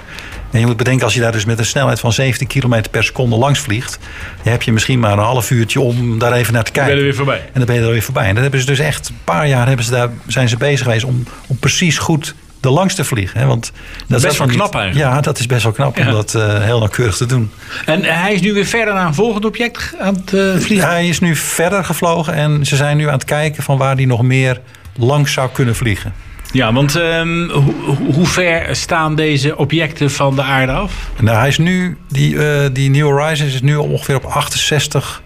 En 0.50 0.60
je 0.60 0.66
moet 0.66 0.76
bedenken, 0.76 1.04
als 1.04 1.14
je 1.14 1.20
daar 1.20 1.32
dus 1.32 1.44
met 1.44 1.58
een 1.58 1.66
snelheid 1.66 2.00
van 2.00 2.12
17 2.12 2.46
km 2.46 2.82
per 2.90 3.04
seconde 3.04 3.36
langs 3.36 3.60
vliegt, 3.60 3.98
dan 4.42 4.52
heb 4.52 4.62
je 4.62 4.72
misschien 4.72 5.00
maar 5.00 5.12
een 5.12 5.18
half 5.18 5.50
uurtje 5.50 5.80
om 5.80 6.18
daar 6.18 6.32
even 6.32 6.52
naar 6.52 6.64
te 6.64 6.72
kijken. 6.72 6.96
Dan 6.96 7.04
ben 7.04 7.04
je 7.04 7.12
er 7.12 7.16
weer 7.16 7.26
voorbij. 7.26 7.50
En 7.52 7.58
dan 7.58 7.64
ben 7.64 7.74
je 7.74 7.80
er 7.80 7.90
weer 7.90 8.02
voorbij. 8.02 8.26
En 8.26 8.34
dat 8.34 8.42
hebben 8.42 8.60
ze 8.60 8.66
dus 8.66 8.78
echt 8.78 9.08
een 9.08 9.18
paar 9.24 9.48
jaar 9.48 9.66
hebben 9.66 9.84
ze 9.84 9.90
daar, 9.90 10.08
zijn 10.26 10.48
ze 10.48 10.56
bezig 10.56 10.82
geweest 10.82 11.04
om, 11.04 11.24
om 11.46 11.56
precies 11.58 11.98
goed 11.98 12.34
de 12.62 12.70
langs 12.70 12.94
te 12.94 13.04
vliegen. 13.04 13.40
Hè? 13.40 13.46
Want 13.46 13.72
dat 14.06 14.18
is 14.18 14.24
best 14.24 14.38
wel 14.38 14.46
knap 14.46 14.74
eigenlijk. 14.74 15.10
Ja, 15.10 15.20
dat 15.20 15.38
is 15.38 15.46
best 15.46 15.62
wel 15.62 15.72
knap 15.72 15.98
om 15.98 16.04
dat 16.04 16.34
uh, 16.34 16.62
heel 16.62 16.78
nauwkeurig 16.78 17.16
te 17.16 17.26
doen. 17.26 17.50
En 17.86 18.04
hij 18.04 18.34
is 18.34 18.40
nu 18.40 18.52
weer 18.52 18.66
verder 18.66 18.94
naar 18.94 19.06
een 19.06 19.14
volgend 19.14 19.44
object 19.44 19.94
aan 19.98 20.14
het 20.14 20.32
uh, 20.32 20.56
vliegen? 20.56 20.88
Hij 20.88 21.08
is 21.08 21.20
nu 21.20 21.36
verder 21.36 21.84
gevlogen 21.84 22.34
en 22.34 22.66
ze 22.66 22.76
zijn 22.76 22.96
nu 22.96 23.06
aan 23.06 23.12
het 23.12 23.24
kijken 23.24 23.62
van 23.62 23.78
waar 23.78 23.94
hij 23.94 24.04
nog 24.04 24.22
meer 24.22 24.60
langs 24.96 25.32
zou 25.32 25.50
kunnen 25.52 25.74
vliegen. 25.76 26.12
Ja, 26.52 26.72
want 26.72 26.94
um, 26.94 27.50
ho 27.50 27.74
hoe 28.12 28.26
ver 28.26 28.76
staan 28.76 29.14
deze 29.14 29.56
objecten 29.56 30.10
van 30.10 30.34
de 30.34 30.42
aarde 30.42 30.72
af? 30.72 30.92
Nou, 31.20 31.38
hij 31.38 31.48
is 31.48 31.58
nu, 31.58 31.96
die, 32.08 32.34
uh, 32.34 32.44
die 32.72 32.90
New 32.90 33.04
Horizons 33.04 33.54
is 33.54 33.62
nu 33.62 33.76
ongeveer 33.76 34.16
op 34.16 34.24
68 34.24 35.22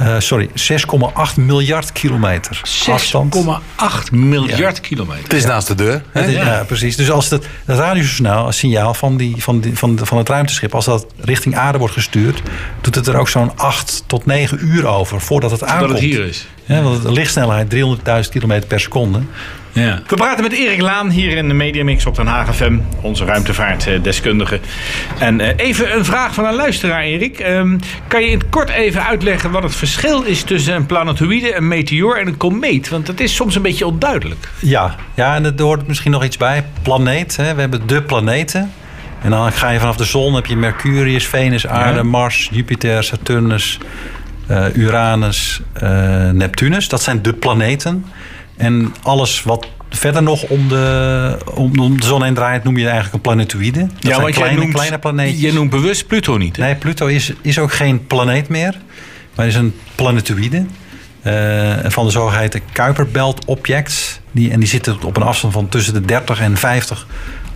uh, 0.00 0.18
sorry, 0.18 0.48
6,8 0.48 0.54
miljard 1.36 1.92
kilometer 1.92 2.60
6,8 2.64 4.12
miljard 4.12 4.76
ja. 4.76 4.82
kilometer. 4.82 5.22
Het 5.22 5.32
is 5.32 5.44
naast 5.44 5.66
de 5.66 5.74
deur. 5.74 6.02
Hè? 6.10 6.24
Ja. 6.24 6.44
ja. 6.44 6.64
precies. 6.64 6.96
Dus 6.96 7.10
als 7.10 7.30
het, 7.30 7.46
het 7.64 7.78
radiosignaal, 7.78 8.52
signaal 8.52 8.94
van, 8.94 9.16
die, 9.16 9.42
van, 9.42 9.60
die, 9.60 9.78
van, 9.78 9.98
van 10.02 10.18
het 10.18 10.28
ruimteschip, 10.28 10.74
als 10.74 10.84
dat 10.84 11.06
richting 11.18 11.56
aarde 11.56 11.78
wordt 11.78 11.94
gestuurd, 11.94 12.42
doet 12.80 12.94
het 12.94 13.06
er 13.06 13.16
ook 13.16 13.28
zo'n 13.28 13.58
8 13.58 14.04
tot 14.06 14.26
9 14.26 14.58
uur 14.60 14.86
over 14.86 15.20
voordat 15.20 15.50
het 15.50 15.64
aankomt. 15.64 15.90
Dat 15.90 16.00
het 16.00 16.08
hier 16.08 16.26
is. 16.26 16.46
Ja, 16.64 16.82
want 16.82 17.02
de 17.02 17.12
lichtsnelheid 17.12 17.74
300.000 17.74 18.30
kilometer 18.30 18.66
per 18.66 18.80
seconde. 18.80 19.20
Ja. 19.74 20.00
We 20.06 20.16
praten 20.16 20.42
met 20.42 20.52
Erik 20.52 20.80
Laan 20.80 21.10
hier 21.10 21.36
in 21.36 21.48
de 21.48 21.54
Mediamix 21.54 22.06
op 22.06 22.16
Den 22.16 22.26
Haag 22.26 22.56
FM, 22.56 22.78
onze 23.00 23.24
ruimtevaartdeskundige. 23.24 24.60
En 25.18 25.40
even 25.40 25.96
een 25.96 26.04
vraag 26.04 26.34
van 26.34 26.44
een 26.44 26.54
luisteraar, 26.54 27.02
Erik. 27.02 27.40
Um, 27.40 27.80
kan 28.08 28.22
je 28.22 28.30
in 28.30 28.38
het 28.38 28.48
kort 28.48 28.70
even 28.70 29.06
uitleggen 29.06 29.50
wat 29.50 29.62
het 29.62 29.74
verschil 29.74 30.22
is 30.22 30.42
tussen 30.42 30.74
een 30.74 30.86
planetoïde, 30.86 31.56
een 31.56 31.68
meteoor 31.68 32.16
en 32.16 32.26
een 32.26 32.36
komeet? 32.36 32.88
Want 32.88 33.06
dat 33.06 33.20
is 33.20 33.34
soms 33.34 33.54
een 33.54 33.62
beetje 33.62 33.86
onduidelijk. 33.86 34.48
Ja, 34.58 34.94
ja 35.14 35.34
en 35.34 35.44
er 35.44 35.62
hoort 35.62 35.86
misschien 35.86 36.10
nog 36.10 36.24
iets 36.24 36.36
bij. 36.36 36.64
Planeet, 36.82 37.36
hè. 37.36 37.54
we 37.54 37.60
hebben 37.60 37.86
de 37.86 38.02
planeten. 38.02 38.72
En 39.22 39.30
dan 39.30 39.52
ga 39.52 39.70
je 39.70 39.78
vanaf 39.78 39.96
de 39.96 40.04
zon, 40.04 40.34
heb 40.34 40.46
je 40.46 40.56
Mercurius, 40.56 41.26
Venus, 41.26 41.66
Aarde, 41.66 41.98
ja. 41.98 42.02
Mars, 42.02 42.48
Jupiter, 42.52 43.04
Saturnus, 43.04 43.78
uh, 44.50 44.66
Uranus, 44.74 45.60
uh, 45.82 46.30
Neptunus. 46.30 46.88
Dat 46.88 47.02
zijn 47.02 47.22
de 47.22 47.32
planeten. 47.32 48.04
En 48.56 48.94
alles 49.02 49.42
wat 49.42 49.66
verder 49.90 50.22
nog 50.22 50.42
om 50.42 50.68
de, 50.68 51.38
om, 51.54 51.78
om 51.78 52.00
de 52.00 52.06
zon 52.06 52.24
heen 52.24 52.34
draait, 52.34 52.64
noem 52.64 52.76
je 52.76 52.84
eigenlijk 52.84 53.14
een 53.14 53.20
planetoïde. 53.20 53.80
Dat 53.80 53.88
ja, 53.98 54.14
zijn 54.14 54.32
kleine, 54.32 54.60
noemt, 54.60 54.72
kleine 54.72 54.98
planeetjes. 54.98 55.40
Je 55.40 55.52
noemt 55.52 55.70
bewust 55.70 56.06
Pluto 56.06 56.36
niet. 56.36 56.56
Hè? 56.56 56.62
Nee, 56.62 56.74
Pluto 56.74 57.06
is, 57.06 57.32
is 57.40 57.58
ook 57.58 57.72
geen 57.72 58.06
planeet 58.06 58.48
meer, 58.48 58.80
maar 59.34 59.46
is 59.46 59.54
een 59.54 59.74
planetoïde. 59.94 60.64
Uh, 61.26 61.74
van 61.84 62.04
de 62.04 62.10
zogeheten 62.10 62.60
Kuiperbelt-objects. 62.72 64.20
Die, 64.30 64.50
en 64.50 64.60
die 64.60 64.68
zitten 64.68 65.02
op 65.02 65.16
een 65.16 65.22
afstand 65.22 65.52
van 65.52 65.68
tussen 65.68 65.94
de 65.94 66.00
30 66.00 66.40
en 66.40 66.56
50 66.56 67.06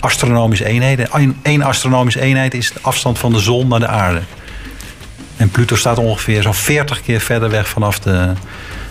astronomische 0.01 0.65
eenheden. 0.65 1.09
Eén 1.43 1.63
astronomische 1.63 2.21
eenheid 2.21 2.55
is 2.55 2.73
de 2.73 2.79
afstand 2.83 3.19
van 3.19 3.33
de 3.33 3.39
zon 3.39 3.69
naar 3.69 3.79
de 3.79 3.87
aarde. 3.87 4.21
En 5.37 5.51
Pluto 5.51 5.77
staat 5.77 5.99
ongeveer 5.99 6.43
zo'n 6.43 6.55
40 6.55 7.03
keer 7.03 7.21
verder 7.21 7.51
weg 7.51 7.69
vanaf 7.69 7.99
de, 7.99 8.33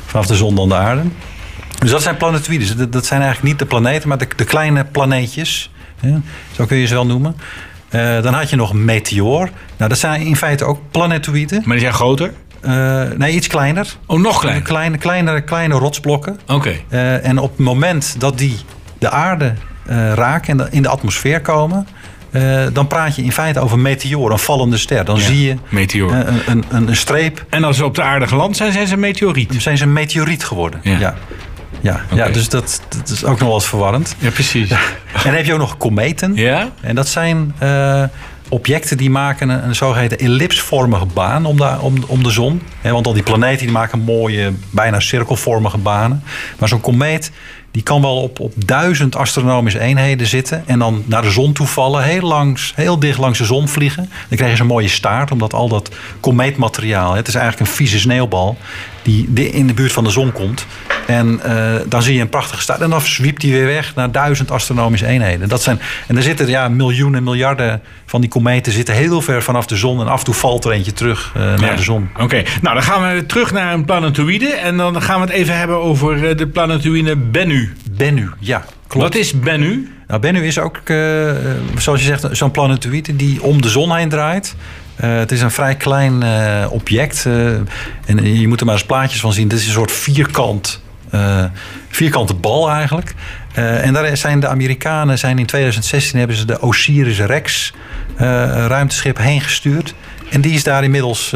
vanaf 0.05 0.25
de 0.25 0.35
zon 0.35 0.55
dan 0.55 0.69
de 0.69 0.75
aarde. 0.75 1.01
Dus 1.79 1.91
dat 1.91 2.01
zijn 2.01 2.17
planetoïdes. 2.17 2.75
Dat 2.75 3.05
zijn 3.05 3.21
eigenlijk 3.21 3.51
niet 3.51 3.59
de 3.59 3.65
planeten, 3.65 4.09
maar 4.09 4.17
de, 4.17 4.27
de 4.35 4.43
kleine 4.43 4.83
planeetjes. 4.83 5.71
Zo 6.51 6.65
kun 6.65 6.77
je 6.77 6.87
ze 6.87 6.93
wel 6.93 7.05
noemen. 7.05 7.35
Uh, 7.91 8.21
dan 8.21 8.33
had 8.33 8.49
je 8.49 8.55
nog 8.55 8.69
een 8.69 8.85
meteoor. 8.85 9.49
Nou, 9.77 9.89
dat 9.89 9.97
zijn 9.97 10.21
in 10.21 10.35
feite 10.35 10.65
ook 10.65 10.79
planetoïden. 10.91 11.61
Maar 11.65 11.75
die 11.75 11.79
zijn 11.79 11.93
groter? 11.93 12.33
Uh, 12.61 13.03
nee, 13.17 13.33
iets 13.33 13.47
kleiner. 13.47 13.95
Oh, 14.05 14.19
nog 14.19 14.39
kleiner? 14.39 14.63
Kleine, 14.63 14.97
kleine, 14.97 15.41
kleine 15.41 15.73
rotsblokken. 15.73 16.39
Oké. 16.43 16.53
Okay. 16.53 16.83
Uh, 16.89 17.27
en 17.27 17.37
op 17.37 17.49
het 17.49 17.65
moment 17.65 18.15
dat 18.19 18.37
die 18.37 18.57
de 18.97 19.09
aarde 19.09 19.53
raken 20.13 20.59
en 20.59 20.71
in 20.71 20.81
de 20.81 20.89
atmosfeer 20.89 21.41
komen... 21.41 21.87
Uh, 22.31 22.65
dan 22.73 22.87
praat 22.87 23.15
je 23.15 23.23
in 23.23 23.31
feite 23.31 23.59
over 23.59 23.79
meteoor, 23.79 24.31
een 24.31 24.39
vallende 24.39 24.77
ster. 24.77 25.05
Dan 25.05 25.15
ja, 25.15 25.21
zie 25.21 25.45
je 25.45 25.55
meteoor. 25.69 26.11
Uh, 26.11 26.19
een, 26.45 26.65
een, 26.69 26.87
een, 26.87 26.95
streep. 26.95 27.45
En 27.49 27.63
als 27.63 27.77
ze 27.77 27.85
op 27.85 27.95
de 27.95 28.01
aarde 28.01 28.27
geland 28.27 28.57
zijn, 28.57 28.71
zijn 28.71 28.87
ze 28.87 28.93
een 28.93 28.99
meteoriet. 28.99 29.51
Dan 29.51 29.61
zijn 29.61 29.77
ze 29.77 29.83
een 29.83 29.93
meteoriet 29.93 30.43
geworden. 30.43 30.79
Ja. 30.83 30.99
ja. 30.99 31.15
Ja, 31.81 32.01
okay. 32.11 32.17
ja 32.17 32.33
dus 32.33 32.49
dat, 32.49 32.81
dat, 32.89 33.09
is 33.09 33.23
ook 33.23 33.39
nog 33.39 33.47
wel 33.47 33.53
eens 33.53 33.67
verwarrend. 33.67 34.15
Ja, 34.19 34.29
precies. 34.29 34.69
en 34.69 34.77
dan 35.23 35.33
heb 35.33 35.45
je 35.45 35.53
ook 35.53 35.59
nog 35.59 35.77
kometen. 35.77 36.35
Ja? 36.35 36.71
En 36.81 36.95
dat 36.95 37.07
zijn 37.07 37.55
uh, 37.63 38.03
objecten 38.49 38.97
die 38.97 39.09
maken 39.09 39.49
een, 39.49 39.63
een 39.63 39.75
zogeheten 39.75 40.17
ellipsvormige 40.17 41.05
baan 41.05 41.45
om 41.45 41.57
de, 41.57 41.77
om, 41.81 42.03
om 42.07 42.23
de 42.23 42.31
zon. 42.31 42.61
Want 42.81 43.07
al 43.07 43.13
die 43.13 43.23
planeten 43.23 43.65
die 43.65 43.71
maken 43.71 43.99
mooie, 43.99 44.53
bijna 44.69 44.99
cirkelvormige 44.99 45.77
banen. 45.77 46.23
Maar 46.57 46.69
zo'n 46.69 46.81
komeet 46.81 47.31
die 47.77 47.85
kan 47.85 48.01
wel 48.01 48.21
op, 48.21 48.39
op 48.39 48.53
duizend 48.65 49.15
astronomische 49.15 49.79
eenheden 49.79 50.27
zitten. 50.27 50.63
En 50.65 50.79
dan 50.79 51.03
naar 51.05 51.21
de 51.21 51.31
zon 51.31 51.53
toe 51.53 51.67
vallen. 51.67 52.03
Heel, 52.03 52.21
langs, 52.21 52.73
heel 52.75 52.99
dicht 52.99 53.17
langs 53.17 53.37
de 53.37 53.45
zon 53.45 53.67
vliegen. 53.67 54.09
Dan 54.29 54.37
krijg 54.37 54.53
je 54.55 54.61
een 54.61 54.67
mooie 54.67 54.87
staart. 54.87 55.31
Omdat 55.31 55.53
al 55.53 55.67
dat 55.67 55.89
komeetmateriaal. 56.19 57.13
Het 57.13 57.27
is 57.27 57.35
eigenlijk 57.35 57.69
een 57.69 57.75
vieze 57.75 57.99
sneeuwbal. 57.99 58.57
Die 59.03 59.51
in 59.51 59.67
de 59.67 59.73
buurt 59.73 59.91
van 59.91 60.03
de 60.03 60.09
zon 60.09 60.31
komt. 60.31 60.65
En 61.07 61.41
uh, 61.45 61.75
dan 61.87 62.01
zie 62.01 62.15
je 62.15 62.21
een 62.21 62.29
prachtige 62.29 62.61
staart. 62.61 62.81
En 62.81 62.89
dan 62.89 63.01
zwiept 63.01 63.41
die 63.41 63.51
weer 63.51 63.65
weg 63.65 63.95
naar 63.95 64.11
duizend 64.11 64.51
astronomische 64.51 65.05
eenheden. 65.05 65.49
Dat 65.49 65.61
zijn, 65.61 65.79
en 66.07 66.17
er 66.17 66.23
zitten 66.23 66.47
ja, 66.47 66.69
miljoenen, 66.69 67.23
miljarden 67.23 67.81
van 68.05 68.21
die 68.21 68.29
kometen 68.29 68.71
zitten 68.71 68.95
heel 68.95 69.21
ver 69.21 69.43
vanaf 69.43 69.65
de 69.65 69.75
zon. 69.75 69.99
En 69.99 70.07
af 70.07 70.19
en 70.19 70.25
toe 70.25 70.33
valt 70.33 70.65
er 70.65 70.71
eentje 70.71 70.93
terug 70.93 71.33
uh, 71.37 71.57
naar 71.57 71.75
de 71.75 71.81
zon. 71.81 72.09
Oké, 72.19 72.43
nou 72.61 72.75
dan 72.75 72.83
gaan 72.83 73.15
we 73.15 73.25
terug 73.25 73.51
naar 73.51 73.73
een 73.73 73.85
planetoïde. 73.85 74.47
En 74.47 74.77
dan 74.77 75.01
gaan 75.01 75.19
we 75.19 75.25
het 75.25 75.35
even 75.35 75.57
hebben 75.57 75.77
over 75.77 76.29
eh, 76.29 76.37
de 76.37 76.47
planetoïde 76.47 77.15
Bennu. 77.15 77.66
Bennu, 77.91 78.29
ja. 78.39 78.65
Klopt. 78.87 79.05
Wat 79.05 79.15
is 79.15 79.39
Bennu? 79.39 79.95
Nou, 80.07 80.21
Bennu 80.21 80.45
is 80.45 80.59
ook, 80.59 80.77
uh, 80.85 81.31
zoals 81.77 81.99
je 81.99 82.05
zegt, 82.05 82.27
zo'n 82.31 82.51
planetoïde 82.51 83.15
die 83.15 83.43
om 83.43 83.61
de 83.61 83.69
zon 83.69 83.95
heen 83.95 84.09
draait. 84.09 84.55
Uh, 85.03 85.17
het 85.17 85.31
is 85.31 85.41
een 85.41 85.51
vrij 85.51 85.75
klein 85.75 86.23
uh, 86.23 86.65
object. 86.69 87.25
en 88.05 88.39
je 88.39 88.47
moet 88.47 88.59
er 88.59 88.65
maar 88.65 88.75
eens 88.75 88.85
plaatjes 88.85 89.19
van 89.19 89.33
zien. 89.33 89.47
Dit 89.47 89.59
is 89.59 89.65
een 89.65 89.71
soort 89.71 89.91
vierkant 89.91 90.81
vierkante 91.89 92.33
bal 92.33 92.69
eigenlijk. 92.69 93.13
En 93.53 93.93
daar 93.93 94.17
zijn 94.17 94.39
de 94.39 94.47
Amerikanen 94.47 95.17
zijn 95.17 95.39
in 95.39 95.45
2016 95.45 96.19
hebben 96.19 96.37
ze 96.37 96.45
de 96.45 96.61
Osiris 96.61 97.19
Rex 97.19 97.73
ruimteschip 98.67 99.17
heen 99.17 99.41
gestuurd. 99.41 99.93
En 100.29 100.41
die 100.41 100.53
is 100.53 100.63
daar 100.63 100.83
inmiddels 100.83 101.35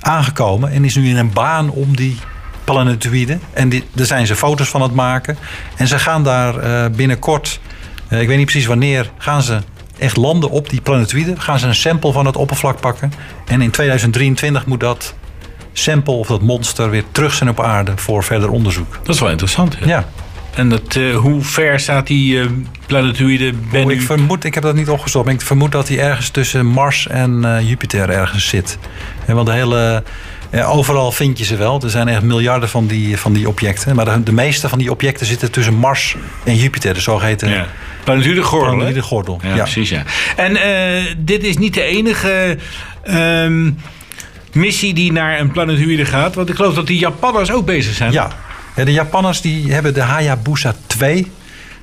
aangekomen 0.00 0.70
en 0.70 0.84
is 0.84 0.96
nu 0.96 1.08
in 1.08 1.16
een 1.16 1.32
baan 1.32 1.70
om 1.70 1.96
die 1.96 2.18
planetoïde. 2.72 3.38
En 3.52 3.68
die, 3.68 3.84
daar 3.92 4.06
zijn 4.06 4.26
ze 4.26 4.36
foto's 4.36 4.68
van 4.68 4.82
het 4.82 4.94
maken. 4.94 5.38
En 5.76 5.86
ze 5.86 5.98
gaan 5.98 6.24
daar 6.24 6.90
binnenkort, 6.90 7.60
ik 8.08 8.26
weet 8.26 8.36
niet 8.36 8.46
precies 8.46 8.66
wanneer, 8.66 9.10
gaan 9.18 9.42
ze 9.42 9.60
echt 9.98 10.16
landen 10.16 10.50
op 10.50 10.70
die 10.70 10.80
planetoïde. 10.80 11.34
Gaan 11.38 11.58
ze 11.58 11.66
een 11.66 11.74
sample 11.74 12.12
van 12.12 12.26
het 12.26 12.36
oppervlak 12.36 12.80
pakken. 12.80 13.12
En 13.46 13.60
in 13.60 13.70
2023 13.70 14.66
moet 14.66 14.80
dat 14.80 15.14
sample 15.72 16.14
of 16.14 16.26
dat 16.26 16.42
monster 16.42 16.90
weer 16.90 17.04
terug 17.12 17.34
zijn 17.34 17.48
op 17.48 17.60
aarde 17.60 17.92
voor 17.96 18.24
verder 18.24 18.50
onderzoek. 18.50 18.98
Dat 19.02 19.14
is 19.14 19.20
wel 19.20 19.30
interessant. 19.30 19.78
Ja. 19.84 20.08
En 20.54 20.68
dat, 20.68 20.94
uh, 20.94 21.16
hoe 21.16 21.42
ver 21.42 21.80
staat 21.80 22.06
die 22.06 22.34
uh, 22.34 22.46
planetoïde 22.86 23.52
Bennu? 23.70 23.92
ik 23.92 24.02
vermoed, 24.02 24.44
ik 24.44 24.54
heb 24.54 24.62
dat 24.62 24.74
niet 24.74 24.88
opgezocht, 24.88 25.24
maar 25.24 25.34
ik 25.34 25.40
vermoed 25.40 25.72
dat 25.72 25.88
hij 25.88 25.98
ergens 25.98 26.28
tussen 26.28 26.66
Mars 26.66 27.06
en 27.06 27.42
uh, 27.44 27.68
Jupiter 27.68 28.10
ergens 28.10 28.48
zit. 28.48 28.78
En 29.26 29.34
want 29.34 29.46
de 29.46 29.52
hele, 29.52 30.02
overal 30.52 31.12
vind 31.12 31.38
je 31.38 31.44
ze 31.44 31.56
wel. 31.56 31.80
Er 31.82 31.90
zijn 31.90 32.08
echt 32.08 32.22
miljarden 32.22 32.68
van 32.68 32.86
die, 32.86 33.16
van 33.16 33.32
die 33.32 33.48
objecten. 33.48 33.96
Maar 33.96 34.04
de, 34.04 34.22
de 34.22 34.32
meeste 34.32 34.68
van 34.68 34.78
die 34.78 34.90
objecten 34.90 35.26
zitten 35.26 35.50
tussen 35.50 35.74
Mars 35.74 36.16
en 36.44 36.56
Jupiter, 36.56 36.94
de 36.94 37.00
zogeheten 37.00 37.48
ja. 37.48 37.66
planetoïde 38.04 38.42
gordel. 38.42 38.68
Planetoïde 38.68 39.02
gordel. 39.02 39.40
Ja, 39.42 39.54
ja, 39.54 39.62
precies. 39.62 39.88
Ja. 39.88 40.02
En 40.36 40.56
dit 41.18 41.44
is 41.44 41.56
niet 41.56 41.74
de 41.74 41.82
enige. 41.82 42.58
Um, 43.10 43.78
missie 44.52 44.94
die 44.94 45.12
naar 45.12 45.40
een 45.40 45.50
planetoïde 45.50 46.04
gaat? 46.04 46.34
Want 46.34 46.48
ik 46.48 46.54
geloof 46.54 46.74
dat 46.74 46.86
die 46.86 46.98
Japanners 46.98 47.52
ook 47.52 47.66
bezig 47.66 47.94
zijn. 47.94 48.12
Ja, 48.12 48.30
de 48.74 48.92
Japanners 48.92 49.40
die 49.40 49.72
hebben 49.72 49.94
de 49.94 50.02
Hayabusa 50.02 50.74
2. 50.86 51.30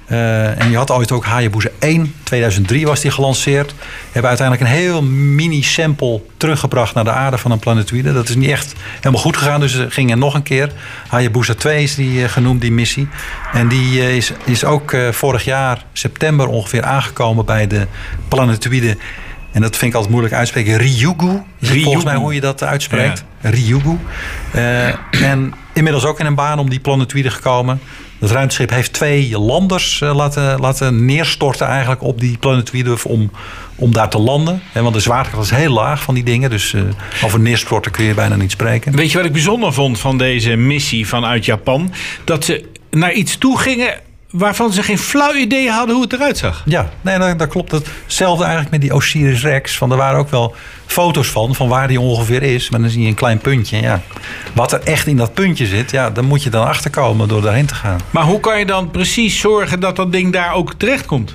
Uh, 0.07 0.61
en 0.61 0.69
je 0.69 0.77
had 0.77 0.91
ooit 0.91 1.11
ook 1.11 1.25
Hayabusa 1.25 1.69
1, 1.79 2.13
2003 2.23 2.85
was 2.85 3.01
die 3.01 3.11
gelanceerd. 3.11 3.75
Hebben 4.11 4.29
uiteindelijk 4.29 4.69
een 4.69 4.75
heel 4.77 5.03
mini 5.03 5.63
sample 5.63 6.21
teruggebracht 6.37 6.93
naar 6.93 7.03
de 7.03 7.11
aarde 7.11 7.37
van 7.37 7.51
een 7.51 7.59
planetoïde. 7.59 8.13
Dat 8.13 8.29
is 8.29 8.35
niet 8.35 8.49
echt 8.49 8.73
helemaal 8.95 9.21
goed 9.21 9.37
gegaan, 9.37 9.59
dus 9.59 9.71
ze 9.71 9.89
gingen 9.89 10.19
nog 10.19 10.33
een 10.33 10.43
keer. 10.43 10.71
Hayabusa 11.07 11.53
2 11.53 11.83
is 11.83 11.95
die 11.95 12.19
uh, 12.19 12.27
genoemd, 12.27 12.61
die 12.61 12.71
missie. 12.71 13.07
En 13.53 13.67
die 13.67 13.97
uh, 13.97 14.15
is, 14.15 14.31
is 14.43 14.63
ook 14.63 14.95
vorig 15.11 15.43
jaar, 15.43 15.85
september 15.93 16.47
ongeveer, 16.47 16.83
aangekomen 16.83 17.45
bij 17.45 17.67
de 17.67 17.87
planetoïde 18.27 18.97
en 19.55 19.61
dat 19.61 19.75
vind 19.75 19.89
ik 19.89 19.93
altijd 19.93 20.11
moeilijk 20.11 20.35
uitspreken. 20.35 20.77
Ryugu 20.77 21.41
is 21.59 21.83
volgens 21.83 22.03
mij 22.03 22.15
hoe 22.15 22.33
je 22.33 22.41
dat 22.41 22.63
uitspreekt. 22.63 23.23
Ja. 23.41 23.49
Ryugu. 23.49 23.97
En 25.11 25.53
inmiddels 25.73 26.05
ook 26.05 26.19
in 26.19 26.25
een 26.25 26.35
baan 26.35 26.59
om 26.59 26.69
die 26.69 26.79
planetoïde 26.79 27.29
gekomen. 27.29 27.79
Het 28.19 28.31
ruimteschip 28.31 28.69
heeft 28.69 28.93
twee 28.93 29.39
landers 29.39 30.01
uh, 30.01 30.15
laten, 30.15 30.59
laten 30.59 31.05
neerstorten 31.05 31.67
eigenlijk 31.67 32.03
op 32.03 32.19
die 32.19 32.37
planetoïde 32.37 32.97
om, 33.03 33.31
om 33.75 33.93
daar 33.93 34.09
te 34.09 34.19
landen. 34.19 34.61
En 34.73 34.83
want 34.83 34.95
de 34.95 35.01
zwaartekracht 35.01 35.51
is 35.51 35.57
heel 35.57 35.73
laag 35.73 36.03
van 36.03 36.13
die 36.13 36.23
dingen. 36.23 36.49
Dus 36.49 36.73
uh, 36.73 36.81
over 37.23 37.39
neerstorten 37.39 37.91
kun 37.91 38.05
je 38.05 38.13
bijna 38.13 38.35
niet 38.35 38.51
spreken. 38.51 38.95
Weet 38.95 39.11
je 39.11 39.17
wat 39.17 39.25
ik 39.25 39.31
bijzonder 39.31 39.73
vond 39.73 39.99
van 39.99 40.17
deze 40.17 40.55
missie 40.55 41.07
vanuit 41.07 41.45
Japan? 41.45 41.93
Dat 42.23 42.45
ze 42.45 42.69
naar 42.89 43.13
iets 43.13 43.37
toe 43.37 43.59
gingen 43.59 43.93
waarvan 44.37 44.73
ze 44.73 44.83
geen 44.83 44.97
flauw 44.97 45.33
idee 45.33 45.69
hadden 45.69 45.95
hoe 45.95 46.03
het 46.03 46.13
eruit 46.13 46.37
zag. 46.37 46.63
Ja, 46.65 46.89
nee, 47.01 47.35
dat 47.35 47.47
klopt. 47.47 47.71
Hetzelfde 47.71 48.43
eigenlijk 48.43 48.71
met 48.71 48.81
die 48.81 48.93
Osiris 48.93 49.41
Rex. 49.41 49.77
Van, 49.77 49.91
er 49.91 49.97
waren 49.97 50.19
ook 50.19 50.29
wel 50.29 50.55
foto's 50.85 51.27
van, 51.27 51.55
van 51.55 51.67
waar 51.67 51.87
die 51.87 51.99
ongeveer 51.99 52.43
is. 52.43 52.69
Maar 52.69 52.81
dan 52.81 52.89
zie 52.89 53.01
je 53.01 53.07
een 53.07 53.13
klein 53.13 53.37
puntje. 53.37 53.81
Ja. 53.81 54.01
Wat 54.53 54.71
er 54.71 54.81
echt 54.83 55.07
in 55.07 55.17
dat 55.17 55.33
puntje 55.33 55.65
zit, 55.65 55.91
ja, 55.91 56.09
dan 56.09 56.25
moet 56.25 56.43
je 56.43 56.49
dan 56.49 56.67
achterkomen 56.67 57.27
door 57.27 57.41
daarheen 57.41 57.65
te 57.65 57.75
gaan. 57.75 57.99
Maar 58.09 58.23
hoe 58.23 58.39
kan 58.39 58.59
je 58.59 58.65
dan 58.65 58.91
precies 58.91 59.39
zorgen 59.39 59.79
dat 59.79 59.95
dat 59.95 60.11
ding 60.11 60.33
daar 60.33 60.53
ook 60.53 60.73
terecht 60.73 61.05
komt? 61.05 61.33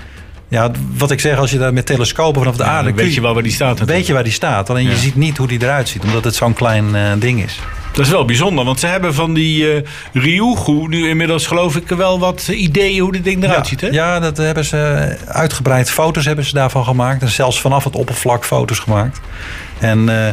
Ja, 0.48 0.70
wat 0.96 1.10
ik 1.10 1.20
zeg, 1.20 1.38
als 1.38 1.50
je 1.50 1.58
daar 1.58 1.72
met 1.72 1.86
telescopen 1.86 2.40
vanaf 2.40 2.56
de 2.56 2.62
ja, 2.62 2.68
aarde... 2.68 2.92
weet 2.92 3.14
je 3.14 3.20
wel 3.20 3.34
waar 3.34 3.42
die 3.42 3.52
staat. 3.52 3.84
Weet 3.84 4.06
je 4.06 4.12
waar 4.12 4.24
die 4.24 4.32
staat. 4.32 4.70
Alleen 4.70 4.88
je 4.88 4.96
ziet 4.96 5.16
niet 5.16 5.36
hoe 5.36 5.46
die 5.46 5.62
eruit 5.62 5.88
ziet, 5.88 6.02
omdat 6.02 6.24
het 6.24 6.34
zo'n 6.34 6.52
klein 6.52 6.84
uh, 6.94 7.12
ding 7.18 7.42
is. 7.42 7.60
Dat 7.92 8.04
is 8.04 8.10
wel 8.10 8.24
bijzonder, 8.24 8.64
want 8.64 8.80
ze 8.80 8.86
hebben 8.86 9.14
van 9.14 9.34
die 9.34 9.74
uh, 9.74 9.82
Ryugu 10.12 10.88
nu 10.88 11.08
inmiddels 11.08 11.46
geloof 11.46 11.76
ik 11.76 11.88
wel 11.88 12.18
wat 12.18 12.48
ideeën 12.48 13.00
hoe 13.00 13.12
dit 13.12 13.24
ding 13.24 13.44
eruit 13.44 13.66
ziet. 13.66 13.80
Hè? 13.80 13.86
Ja, 13.86 14.20
dat 14.20 14.36
hebben 14.36 14.64
ze 14.64 15.16
uitgebreid 15.26 15.90
foto's 15.90 16.24
hebben 16.24 16.44
ze 16.44 16.54
daarvan 16.54 16.84
gemaakt. 16.84 17.22
En 17.22 17.28
zelfs 17.28 17.60
vanaf 17.60 17.84
het 17.84 17.96
oppervlak 17.96 18.44
foto's 18.44 18.78
gemaakt. 18.78 19.20
En 19.78 19.98
uh, 19.98 20.26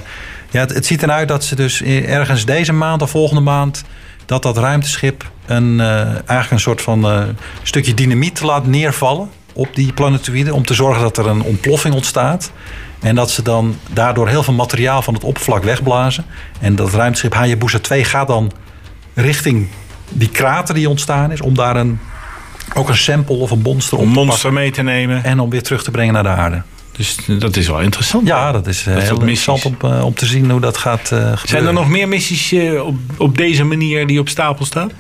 ja, 0.50 0.60
het, 0.60 0.74
het, 0.74 0.86
ziet 0.86 1.04
eruit 1.04 1.28
dat 1.28 1.44
ze 1.44 1.56
dus 1.56 1.82
ergens 1.84 2.46
deze 2.46 2.74
maand 2.74 3.02
of 3.02 3.10
volgende 3.10 3.42
maand... 3.42 3.84
dat 4.26 4.44
dat 4.44 4.58
ruimteschip 4.58 5.32
een, 5.46 5.74
uh, 5.74 6.02
eigenlijk 6.08 6.52
een 6.52 6.60
soort 6.60 6.82
van 6.82 7.36
stukje 7.64 7.94
dynamiet 7.94 8.42
laat 8.42 8.66
neervallen 8.66 9.30
op 9.58 9.76
die 9.76 9.94
planetoïde... 9.94 10.54
om 10.54 10.66
te 10.66 10.74
zorgen 10.74 11.02
dat 11.02 11.18
er 11.18 11.28
een 11.28 11.42
ontploffing 11.42 11.94
ontstaat... 11.94 12.52
En 13.00 13.16
dat 13.16 13.32
ze 13.32 13.42
dan 13.42 13.76
daardoor 13.94 14.28
heel 14.28 14.44
veel 14.44 14.54
materiaal 14.54 15.02
van 15.02 15.14
het 15.14 15.24
oppervlak 15.24 15.64
wegblazen. 15.64 16.26
En 16.60 16.76
dat 16.76 16.94
ruimteschip 16.94 17.34
Hayabusa 17.34 17.80
2 17.80 18.04
gaat 18.04 18.28
dan 18.28 18.52
richting 19.14 19.68
die 20.10 20.30
krater 20.30 20.76
die 20.76 20.90
ontstaan 20.90 21.32
is... 21.32 21.42
om 21.42 21.54
daar 21.56 21.76
een, 21.76 22.00
ook 22.74 22.90
een 22.90 22.98
sample 22.98 23.36
of 23.36 23.52
een 23.52 23.62
monster 23.62 23.98
op 23.98 24.04
te 24.04 24.10
monster 24.10 24.54
mee 24.54 24.72
te 24.72 24.82
nemen. 24.82 25.24
En 25.24 25.40
om 25.40 25.50
weer 25.50 25.64
terug 25.64 25.84
te 25.84 25.92
brengen 25.92 26.14
naar 26.14 26.24
de 26.24 26.30
aarde. 26.30 26.62
Dus 26.92 27.18
dat 27.40 27.56
is 27.56 27.68
wel 27.68 27.82
interessant. 27.82 28.28
Ja, 28.28 28.52
dat 28.52 28.68
is, 28.68 28.84
dat 28.84 29.02
heel 29.02 29.20
interessant 29.20 29.66
om, 29.66 29.76
uh, 29.86 30.06
om 30.06 30.14
te 30.14 30.26
zien 30.26 30.52
hoe 30.52 30.60
dat 30.60 30.78
gaat 30.78 31.00
uh, 31.00 31.08
gebeuren. 31.08 31.40
Zijn 31.48 31.66
er 31.66 31.74
nog 31.74 31.90
meer 31.90 32.08
missies 32.08 32.52
uh, 32.52 32.86
op, 32.86 32.96
op 33.18 33.38
deze 33.38 33.64
manier 33.64 34.08
die 34.08 34.20
op 34.20 34.30
stapel 34.30 34.66
staan? 34.66 34.92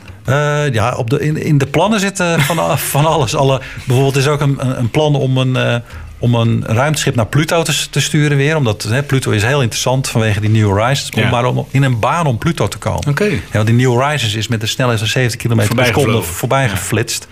Ja, 0.72 0.96
op 0.98 1.10
de, 1.10 1.19
in, 1.19 1.38
in 1.43 1.57
de 1.57 1.65
plannen 1.65 2.00
zit 2.00 2.24
van, 2.38 2.77
van 2.93 3.05
alles. 3.05 3.36
Alle, 3.36 3.62
bijvoorbeeld 3.84 4.15
is 4.15 4.27
ook 4.27 4.41
een, 4.41 4.79
een 4.79 4.89
plan 4.89 5.15
om 5.15 5.38
een, 5.38 5.81
om 6.19 6.36
een 6.36 6.63
ruimteschip 6.65 7.15
naar 7.15 7.27
Pluto 7.27 7.63
te, 7.63 7.89
te 7.89 8.01
sturen 8.01 8.38
weer. 8.38 8.55
Omdat 8.55 8.84
hè, 8.84 9.03
Pluto 9.03 9.31
is 9.31 9.43
heel 9.43 9.62
interessant 9.62 10.10
vanwege 10.10 10.39
die 10.39 10.50
New 10.50 10.65
Horizons. 10.65 11.10
Om 11.10 11.29
maar 11.29 11.46
om, 11.46 11.67
in 11.72 11.84
een 11.84 12.00
baan 12.00 12.25
om 12.25 12.38
Pluto 12.38 12.67
te 12.67 12.77
komen. 12.77 13.07
Okay. 13.07 13.29
Ja, 13.29 13.41
want 13.51 13.67
die 13.67 13.75
New 13.75 13.89
Horizons 13.89 14.34
is 14.34 14.48
met 14.48 14.62
de 14.62 14.67
snelheid 14.67 15.00
van 15.00 15.07
70 15.07 15.41
km 15.41 15.75
per 15.75 15.86
seconde 15.86 16.22
voorbij 16.22 16.69
geflitst. 16.69 17.27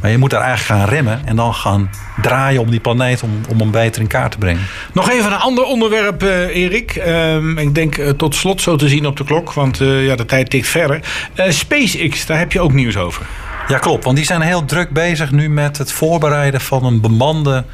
Maar 0.00 0.10
je 0.10 0.18
moet 0.18 0.30
daar 0.30 0.42
eigenlijk 0.42 0.80
gaan 0.80 0.88
remmen 0.94 1.20
en 1.24 1.36
dan 1.36 1.54
gaan 1.54 1.90
draaien 2.22 2.60
om 2.60 2.70
die 2.70 2.80
planeet 2.80 3.22
om, 3.22 3.30
om 3.48 3.58
hem 3.58 3.70
beter 3.70 4.02
in 4.02 4.08
kaart 4.08 4.30
te 4.30 4.38
brengen. 4.38 4.62
Nog 4.92 5.10
even 5.10 5.32
een 5.32 5.38
ander 5.38 5.64
onderwerp, 5.64 6.22
uh, 6.22 6.56
Erik. 6.56 6.96
Uh, 6.96 7.36
ik 7.56 7.74
denk 7.74 7.96
uh, 7.96 8.08
tot 8.08 8.34
slot 8.34 8.60
zo 8.60 8.76
te 8.76 8.88
zien 8.88 9.06
op 9.06 9.16
de 9.16 9.24
klok, 9.24 9.52
want 9.52 9.80
eh, 9.80 10.06
ja, 10.06 10.16
de 10.16 10.24
tijd 10.24 10.50
tikt 10.50 10.66
verder. 10.66 11.00
SpaceX, 11.48 12.26
daar 12.26 12.38
heb 12.38 12.52
je 12.52 12.60
ook 12.60 12.72
nieuws 12.72 12.96
over. 12.96 13.26
Ja, 13.68 13.78
klopt. 13.78 14.04
Want 14.04 14.16
die 14.16 14.24
zijn 14.24 14.40
heel 14.40 14.64
druk 14.64 14.90
bezig 14.90 15.30
nu 15.32 15.48
met 15.48 15.78
het 15.78 15.92
voorbereiden 15.92 16.60
van 16.60 16.84
een 16.84 17.00
bemande 17.00 17.64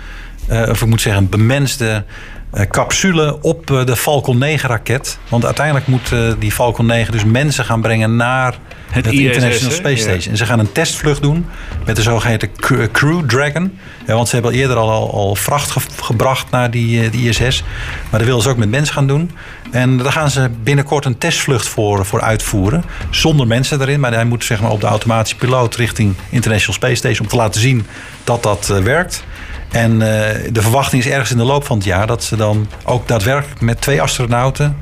of 0.48 0.82
ik 0.82 0.86
moet 0.86 1.00
zeggen, 1.00 1.22
een 1.22 1.28
bemenste 1.28 2.04
capsule 2.70 3.42
op 3.42 3.70
uh, 3.70 3.84
de 3.84 3.96
Falcon 3.96 4.38
9 4.38 4.68
raket. 4.68 5.18
Want 5.28 5.44
uiteindelijk 5.44 5.86
moet 5.86 6.14
die 6.38 6.52
Falcon 6.52 6.86
9 6.86 7.12
dus 7.12 7.24
mensen 7.24 7.64
gaan 7.64 7.80
brengen 7.80 8.16
naar 8.16 8.58
het, 8.94 9.04
het 9.04 9.14
International 9.14 9.74
Space 9.74 10.02
Station. 10.02 10.22
Ja. 10.22 10.30
En 10.30 10.36
ze 10.36 10.46
gaan 10.46 10.58
een 10.58 10.72
testvlucht 10.72 11.22
doen 11.22 11.46
met 11.84 11.96
de 11.96 12.02
zogeheten 12.02 12.50
Crew 12.92 13.26
Dragon. 13.26 13.78
Ja, 14.06 14.14
want 14.14 14.28
ze 14.28 14.34
hebben 14.34 14.52
eerder 14.52 14.76
al, 14.76 15.12
al 15.12 15.34
vracht 15.34 15.70
ge 15.70 15.80
gebracht 16.02 16.50
naar 16.50 16.70
die, 16.70 17.10
die 17.10 17.28
ISS. 17.28 17.64
Maar 18.10 18.18
dat 18.20 18.28
willen 18.28 18.42
ze 18.42 18.48
ook 18.48 18.56
met 18.56 18.70
mensen 18.70 18.94
gaan 18.94 19.06
doen. 19.06 19.30
En 19.70 19.96
daar 19.96 20.12
gaan 20.12 20.30
ze 20.30 20.50
binnenkort 20.62 21.04
een 21.04 21.18
testvlucht 21.18 21.68
voor, 21.68 22.06
voor 22.06 22.20
uitvoeren. 22.20 22.84
Zonder 23.10 23.46
mensen 23.46 23.80
erin. 23.80 24.00
Maar 24.00 24.12
hij 24.12 24.24
moet 24.24 24.44
zeg 24.44 24.60
maar, 24.60 24.70
op 24.70 24.80
de 24.80 24.86
automatische 24.86 25.36
piloot 25.36 25.74
richting 25.74 26.14
International 26.28 26.74
Space 26.74 26.94
Station... 26.94 27.20
om 27.20 27.28
te 27.28 27.36
laten 27.36 27.60
zien 27.60 27.86
dat 28.24 28.42
dat 28.42 28.66
werkt. 28.66 29.24
En 29.74 29.92
uh, 29.92 29.98
de 30.52 30.62
verwachting 30.62 31.04
is 31.04 31.10
ergens 31.10 31.30
in 31.30 31.36
de 31.36 31.44
loop 31.44 31.64
van 31.64 31.76
het 31.76 31.86
jaar 31.86 32.06
dat 32.06 32.24
ze 32.24 32.36
dan 32.36 32.68
ook 32.84 33.08
daadwerkelijk 33.08 33.60
met 33.60 33.80
twee 33.80 34.02
astronauten 34.02 34.76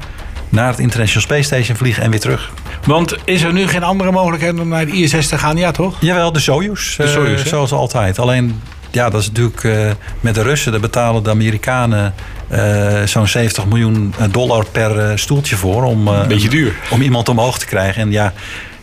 naar 0.49 0.69
het 0.69 0.79
International 0.79 1.23
Space 1.23 1.43
Station 1.43 1.77
vliegen 1.77 2.03
en 2.03 2.11
weer 2.11 2.21
terug. 2.21 2.51
Want 2.87 3.17
is 3.25 3.43
er 3.43 3.53
nu 3.53 3.67
geen 3.67 3.83
andere 3.83 4.11
mogelijkheid 4.11 4.61
om 4.61 4.69
naar 4.69 4.87
de 4.87 4.93
ISS 4.93 5.29
te 5.29 5.39
gaan? 5.39 5.57
Ja, 5.57 5.71
toch? 5.71 5.97
Jawel, 6.01 6.33
de 6.33 6.41
Soyuz. 6.41 6.97
De 6.97 7.09
Soyuz, 7.09 7.39
eh, 7.39 7.43
hè? 7.43 7.49
zoals 7.49 7.73
altijd. 7.73 8.19
Alleen, 8.19 8.61
ja, 8.91 9.11
dat 9.11 9.21
is 9.21 9.27
natuurlijk 9.27 9.65
eh, 9.65 9.91
met 10.21 10.35
de 10.35 10.43
Russen, 10.43 10.73
daar 10.73 10.81
betalen 10.81 11.23
de 11.23 11.31
Amerikanen 11.31 12.15
eh, 12.53 13.03
zo'n 13.05 13.29
70 13.29 13.67
miljoen 13.67 14.15
dollar 14.31 14.67
per 14.73 14.99
eh, 14.99 15.17
stoeltje 15.17 15.57
voor. 15.57 15.85
Om, 15.85 16.09
eh, 16.09 16.27
Beetje 16.27 16.49
duur. 16.49 16.75
Om 16.91 17.03
iemand 17.03 17.29
omhoog 17.29 17.59
te 17.59 17.67
krijgen. 17.67 18.03
En 18.03 18.11
ja, 18.11 18.33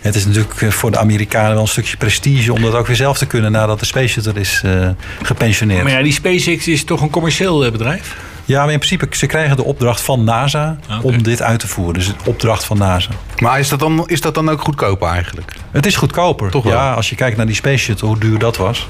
het 0.02 0.16
is 0.16 0.26
natuurlijk 0.26 0.62
eh, 0.62 0.70
voor 0.70 0.92
de 0.92 0.98
Amerikanen 0.98 1.52
wel 1.52 1.62
een 1.62 1.68
stukje 1.68 1.98
prestige 1.98 2.54
om 2.54 2.62
dat 2.62 2.74
ook 2.74 2.88
weer 2.88 2.96
zelf 2.96 3.18
te 3.18 3.26
kunnen 3.26 3.52
nadat 3.52 3.80
de 3.80 3.86
Space 3.86 4.08
Shuttle 4.08 4.40
is 4.40 4.62
eh, 4.66 4.90
gepensioneerd. 5.22 5.84
Maar 5.84 5.92
ja, 5.92 6.02
die 6.02 6.14
SpaceX 6.14 6.68
is 6.68 6.84
toch 6.84 7.02
een 7.02 7.10
commercieel 7.10 7.66
eh, 7.66 7.72
bedrijf? 7.72 8.16
Ja, 8.46 8.64
maar 8.64 8.72
in 8.72 8.80
principe, 8.80 9.08
ze 9.18 9.26
krijgen 9.26 9.56
de 9.56 9.64
opdracht 9.64 10.02
van 10.02 10.24
NASA 10.24 10.78
Ah, 10.88 11.06
om 11.06 11.24
dit 11.24 11.42
uit 11.42 11.60
te 11.60 11.68
voeren. 11.68 11.94
Dus 11.94 12.08
de 12.08 12.14
opdracht 12.26 12.64
van 12.64 12.78
NASA. 12.78 13.10
Maar 13.40 13.60
is 13.60 13.70
dat, 13.70 13.80
dan, 13.80 14.04
is 14.08 14.22
dat 14.22 14.34
dan 14.34 14.50
ook 14.50 14.62
goedkoper 14.62 15.08
eigenlijk? 15.08 15.54
Het 15.72 15.86
is 15.86 15.96
goedkoper. 15.96 16.52
Toch 16.52 16.64
wel? 16.64 16.74
Ja, 16.74 16.94
als 16.94 17.10
je 17.10 17.16
kijkt 17.16 17.38
naar 17.38 17.46
die 17.46 17.56
Space 17.56 17.78
Shuttle, 17.78 18.08
hoe 18.08 18.20
duur 18.20 18.40
dat 18.40 18.58
was. 18.58 18.88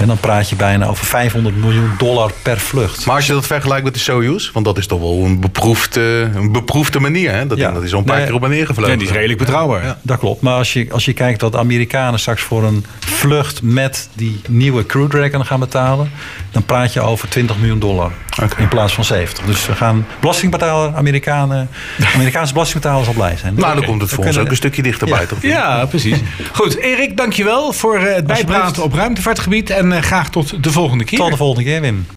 En 0.00 0.06
dan 0.06 0.18
praat 0.18 0.48
je 0.48 0.56
bijna 0.56 0.86
over 0.86 1.06
500 1.06 1.56
miljoen 1.56 1.90
dollar 1.98 2.32
per 2.42 2.58
vlucht. 2.60 3.06
Maar 3.06 3.14
als 3.16 3.26
je 3.26 3.32
dat 3.32 3.46
vergelijkt 3.46 3.84
met 3.84 3.94
de 3.94 4.00
Soyuz, 4.00 4.50
want 4.52 4.64
dat 4.64 4.78
is 4.78 4.86
toch 4.86 5.00
wel 5.00 5.24
een 5.24 5.40
beproefde, 5.40 6.30
een 6.34 6.52
beproefde 6.52 7.00
manier. 7.00 7.32
Hè? 7.32 7.46
Dat, 7.46 7.58
Ja. 7.58 7.70
dat 7.72 7.82
is 7.82 7.92
al 7.92 7.98
een 7.98 8.04
paar 8.04 8.16
Nee. 8.16 8.24
keer 8.26 8.34
op 8.34 8.44
en 8.44 8.50
neer 8.50 8.66
gevlogen. 8.66 8.92
Ja, 8.92 8.98
die 8.98 9.06
is 9.08 9.12
redelijk 9.14 9.38
betrouwbaar. 9.38 9.84
Ja. 9.84 9.98
Dat 10.02 10.18
klopt. 10.18 10.40
Maar 10.42 10.54
als 10.54 10.72
je, 10.72 10.86
als 10.90 11.04
je 11.04 11.12
kijkt 11.12 11.40
dat 11.40 11.56
Amerikanen 11.56 12.20
straks 12.20 12.42
voor 12.42 12.64
een 12.64 12.84
vlucht 12.98 13.62
met 13.62 14.08
die 14.14 14.40
nieuwe 14.48 14.86
Crew 14.86 15.10
Dragon 15.10 15.46
gaan 15.46 15.60
betalen, 15.60 16.10
dan 16.50 16.64
praat 16.64 16.92
je 16.92 17.00
over 17.00 17.28
20 17.28 17.56
miljoen 17.58 17.78
dollar. 17.78 18.12
In 18.58 18.68
plaats 18.68 18.94
van 18.94 19.04
70. 19.04 19.44
Dus 19.44 19.66
we 19.66 19.74
gaan 19.74 20.06
belastingbetaler, 20.20 20.94
Amerikanen, 20.94 21.68
Amerikaanse 22.14 22.52
belastingbetaler 22.52 23.04
zal 23.04 23.14
blij 23.14 23.36
zijn. 23.36 23.54
Nou, 23.54 23.74
dan 23.74 23.84
komt 23.84 24.00
het 24.00 24.10
voor 24.10 24.24
ons 24.24 24.38
ook 24.38 24.48
een 24.50 24.56
stukje 24.56 24.82
dichterbij, 24.82 25.20
Ja. 25.20 25.26
toch? 25.26 25.42
Ja, 25.42 25.84
precies. 25.86 26.18
Goed, 26.52 26.76
Erik, 26.78 27.16
dankjewel 27.16 27.72
voor 27.72 27.96
eh, 27.96 28.14
het 28.14 28.26
bijpraten 28.26 28.82
op 28.82 28.94
ruimtevaartgebied. 28.94 29.70
En 29.70 29.89
graag 29.92 30.30
tot 30.30 30.62
de 30.62 30.72
volgende 30.72 31.04
keer. 31.04 31.18
Tot 31.18 31.30
de 31.30 31.36
volgende 31.36 31.64
keer, 31.64 31.80
Wim. 31.80 32.06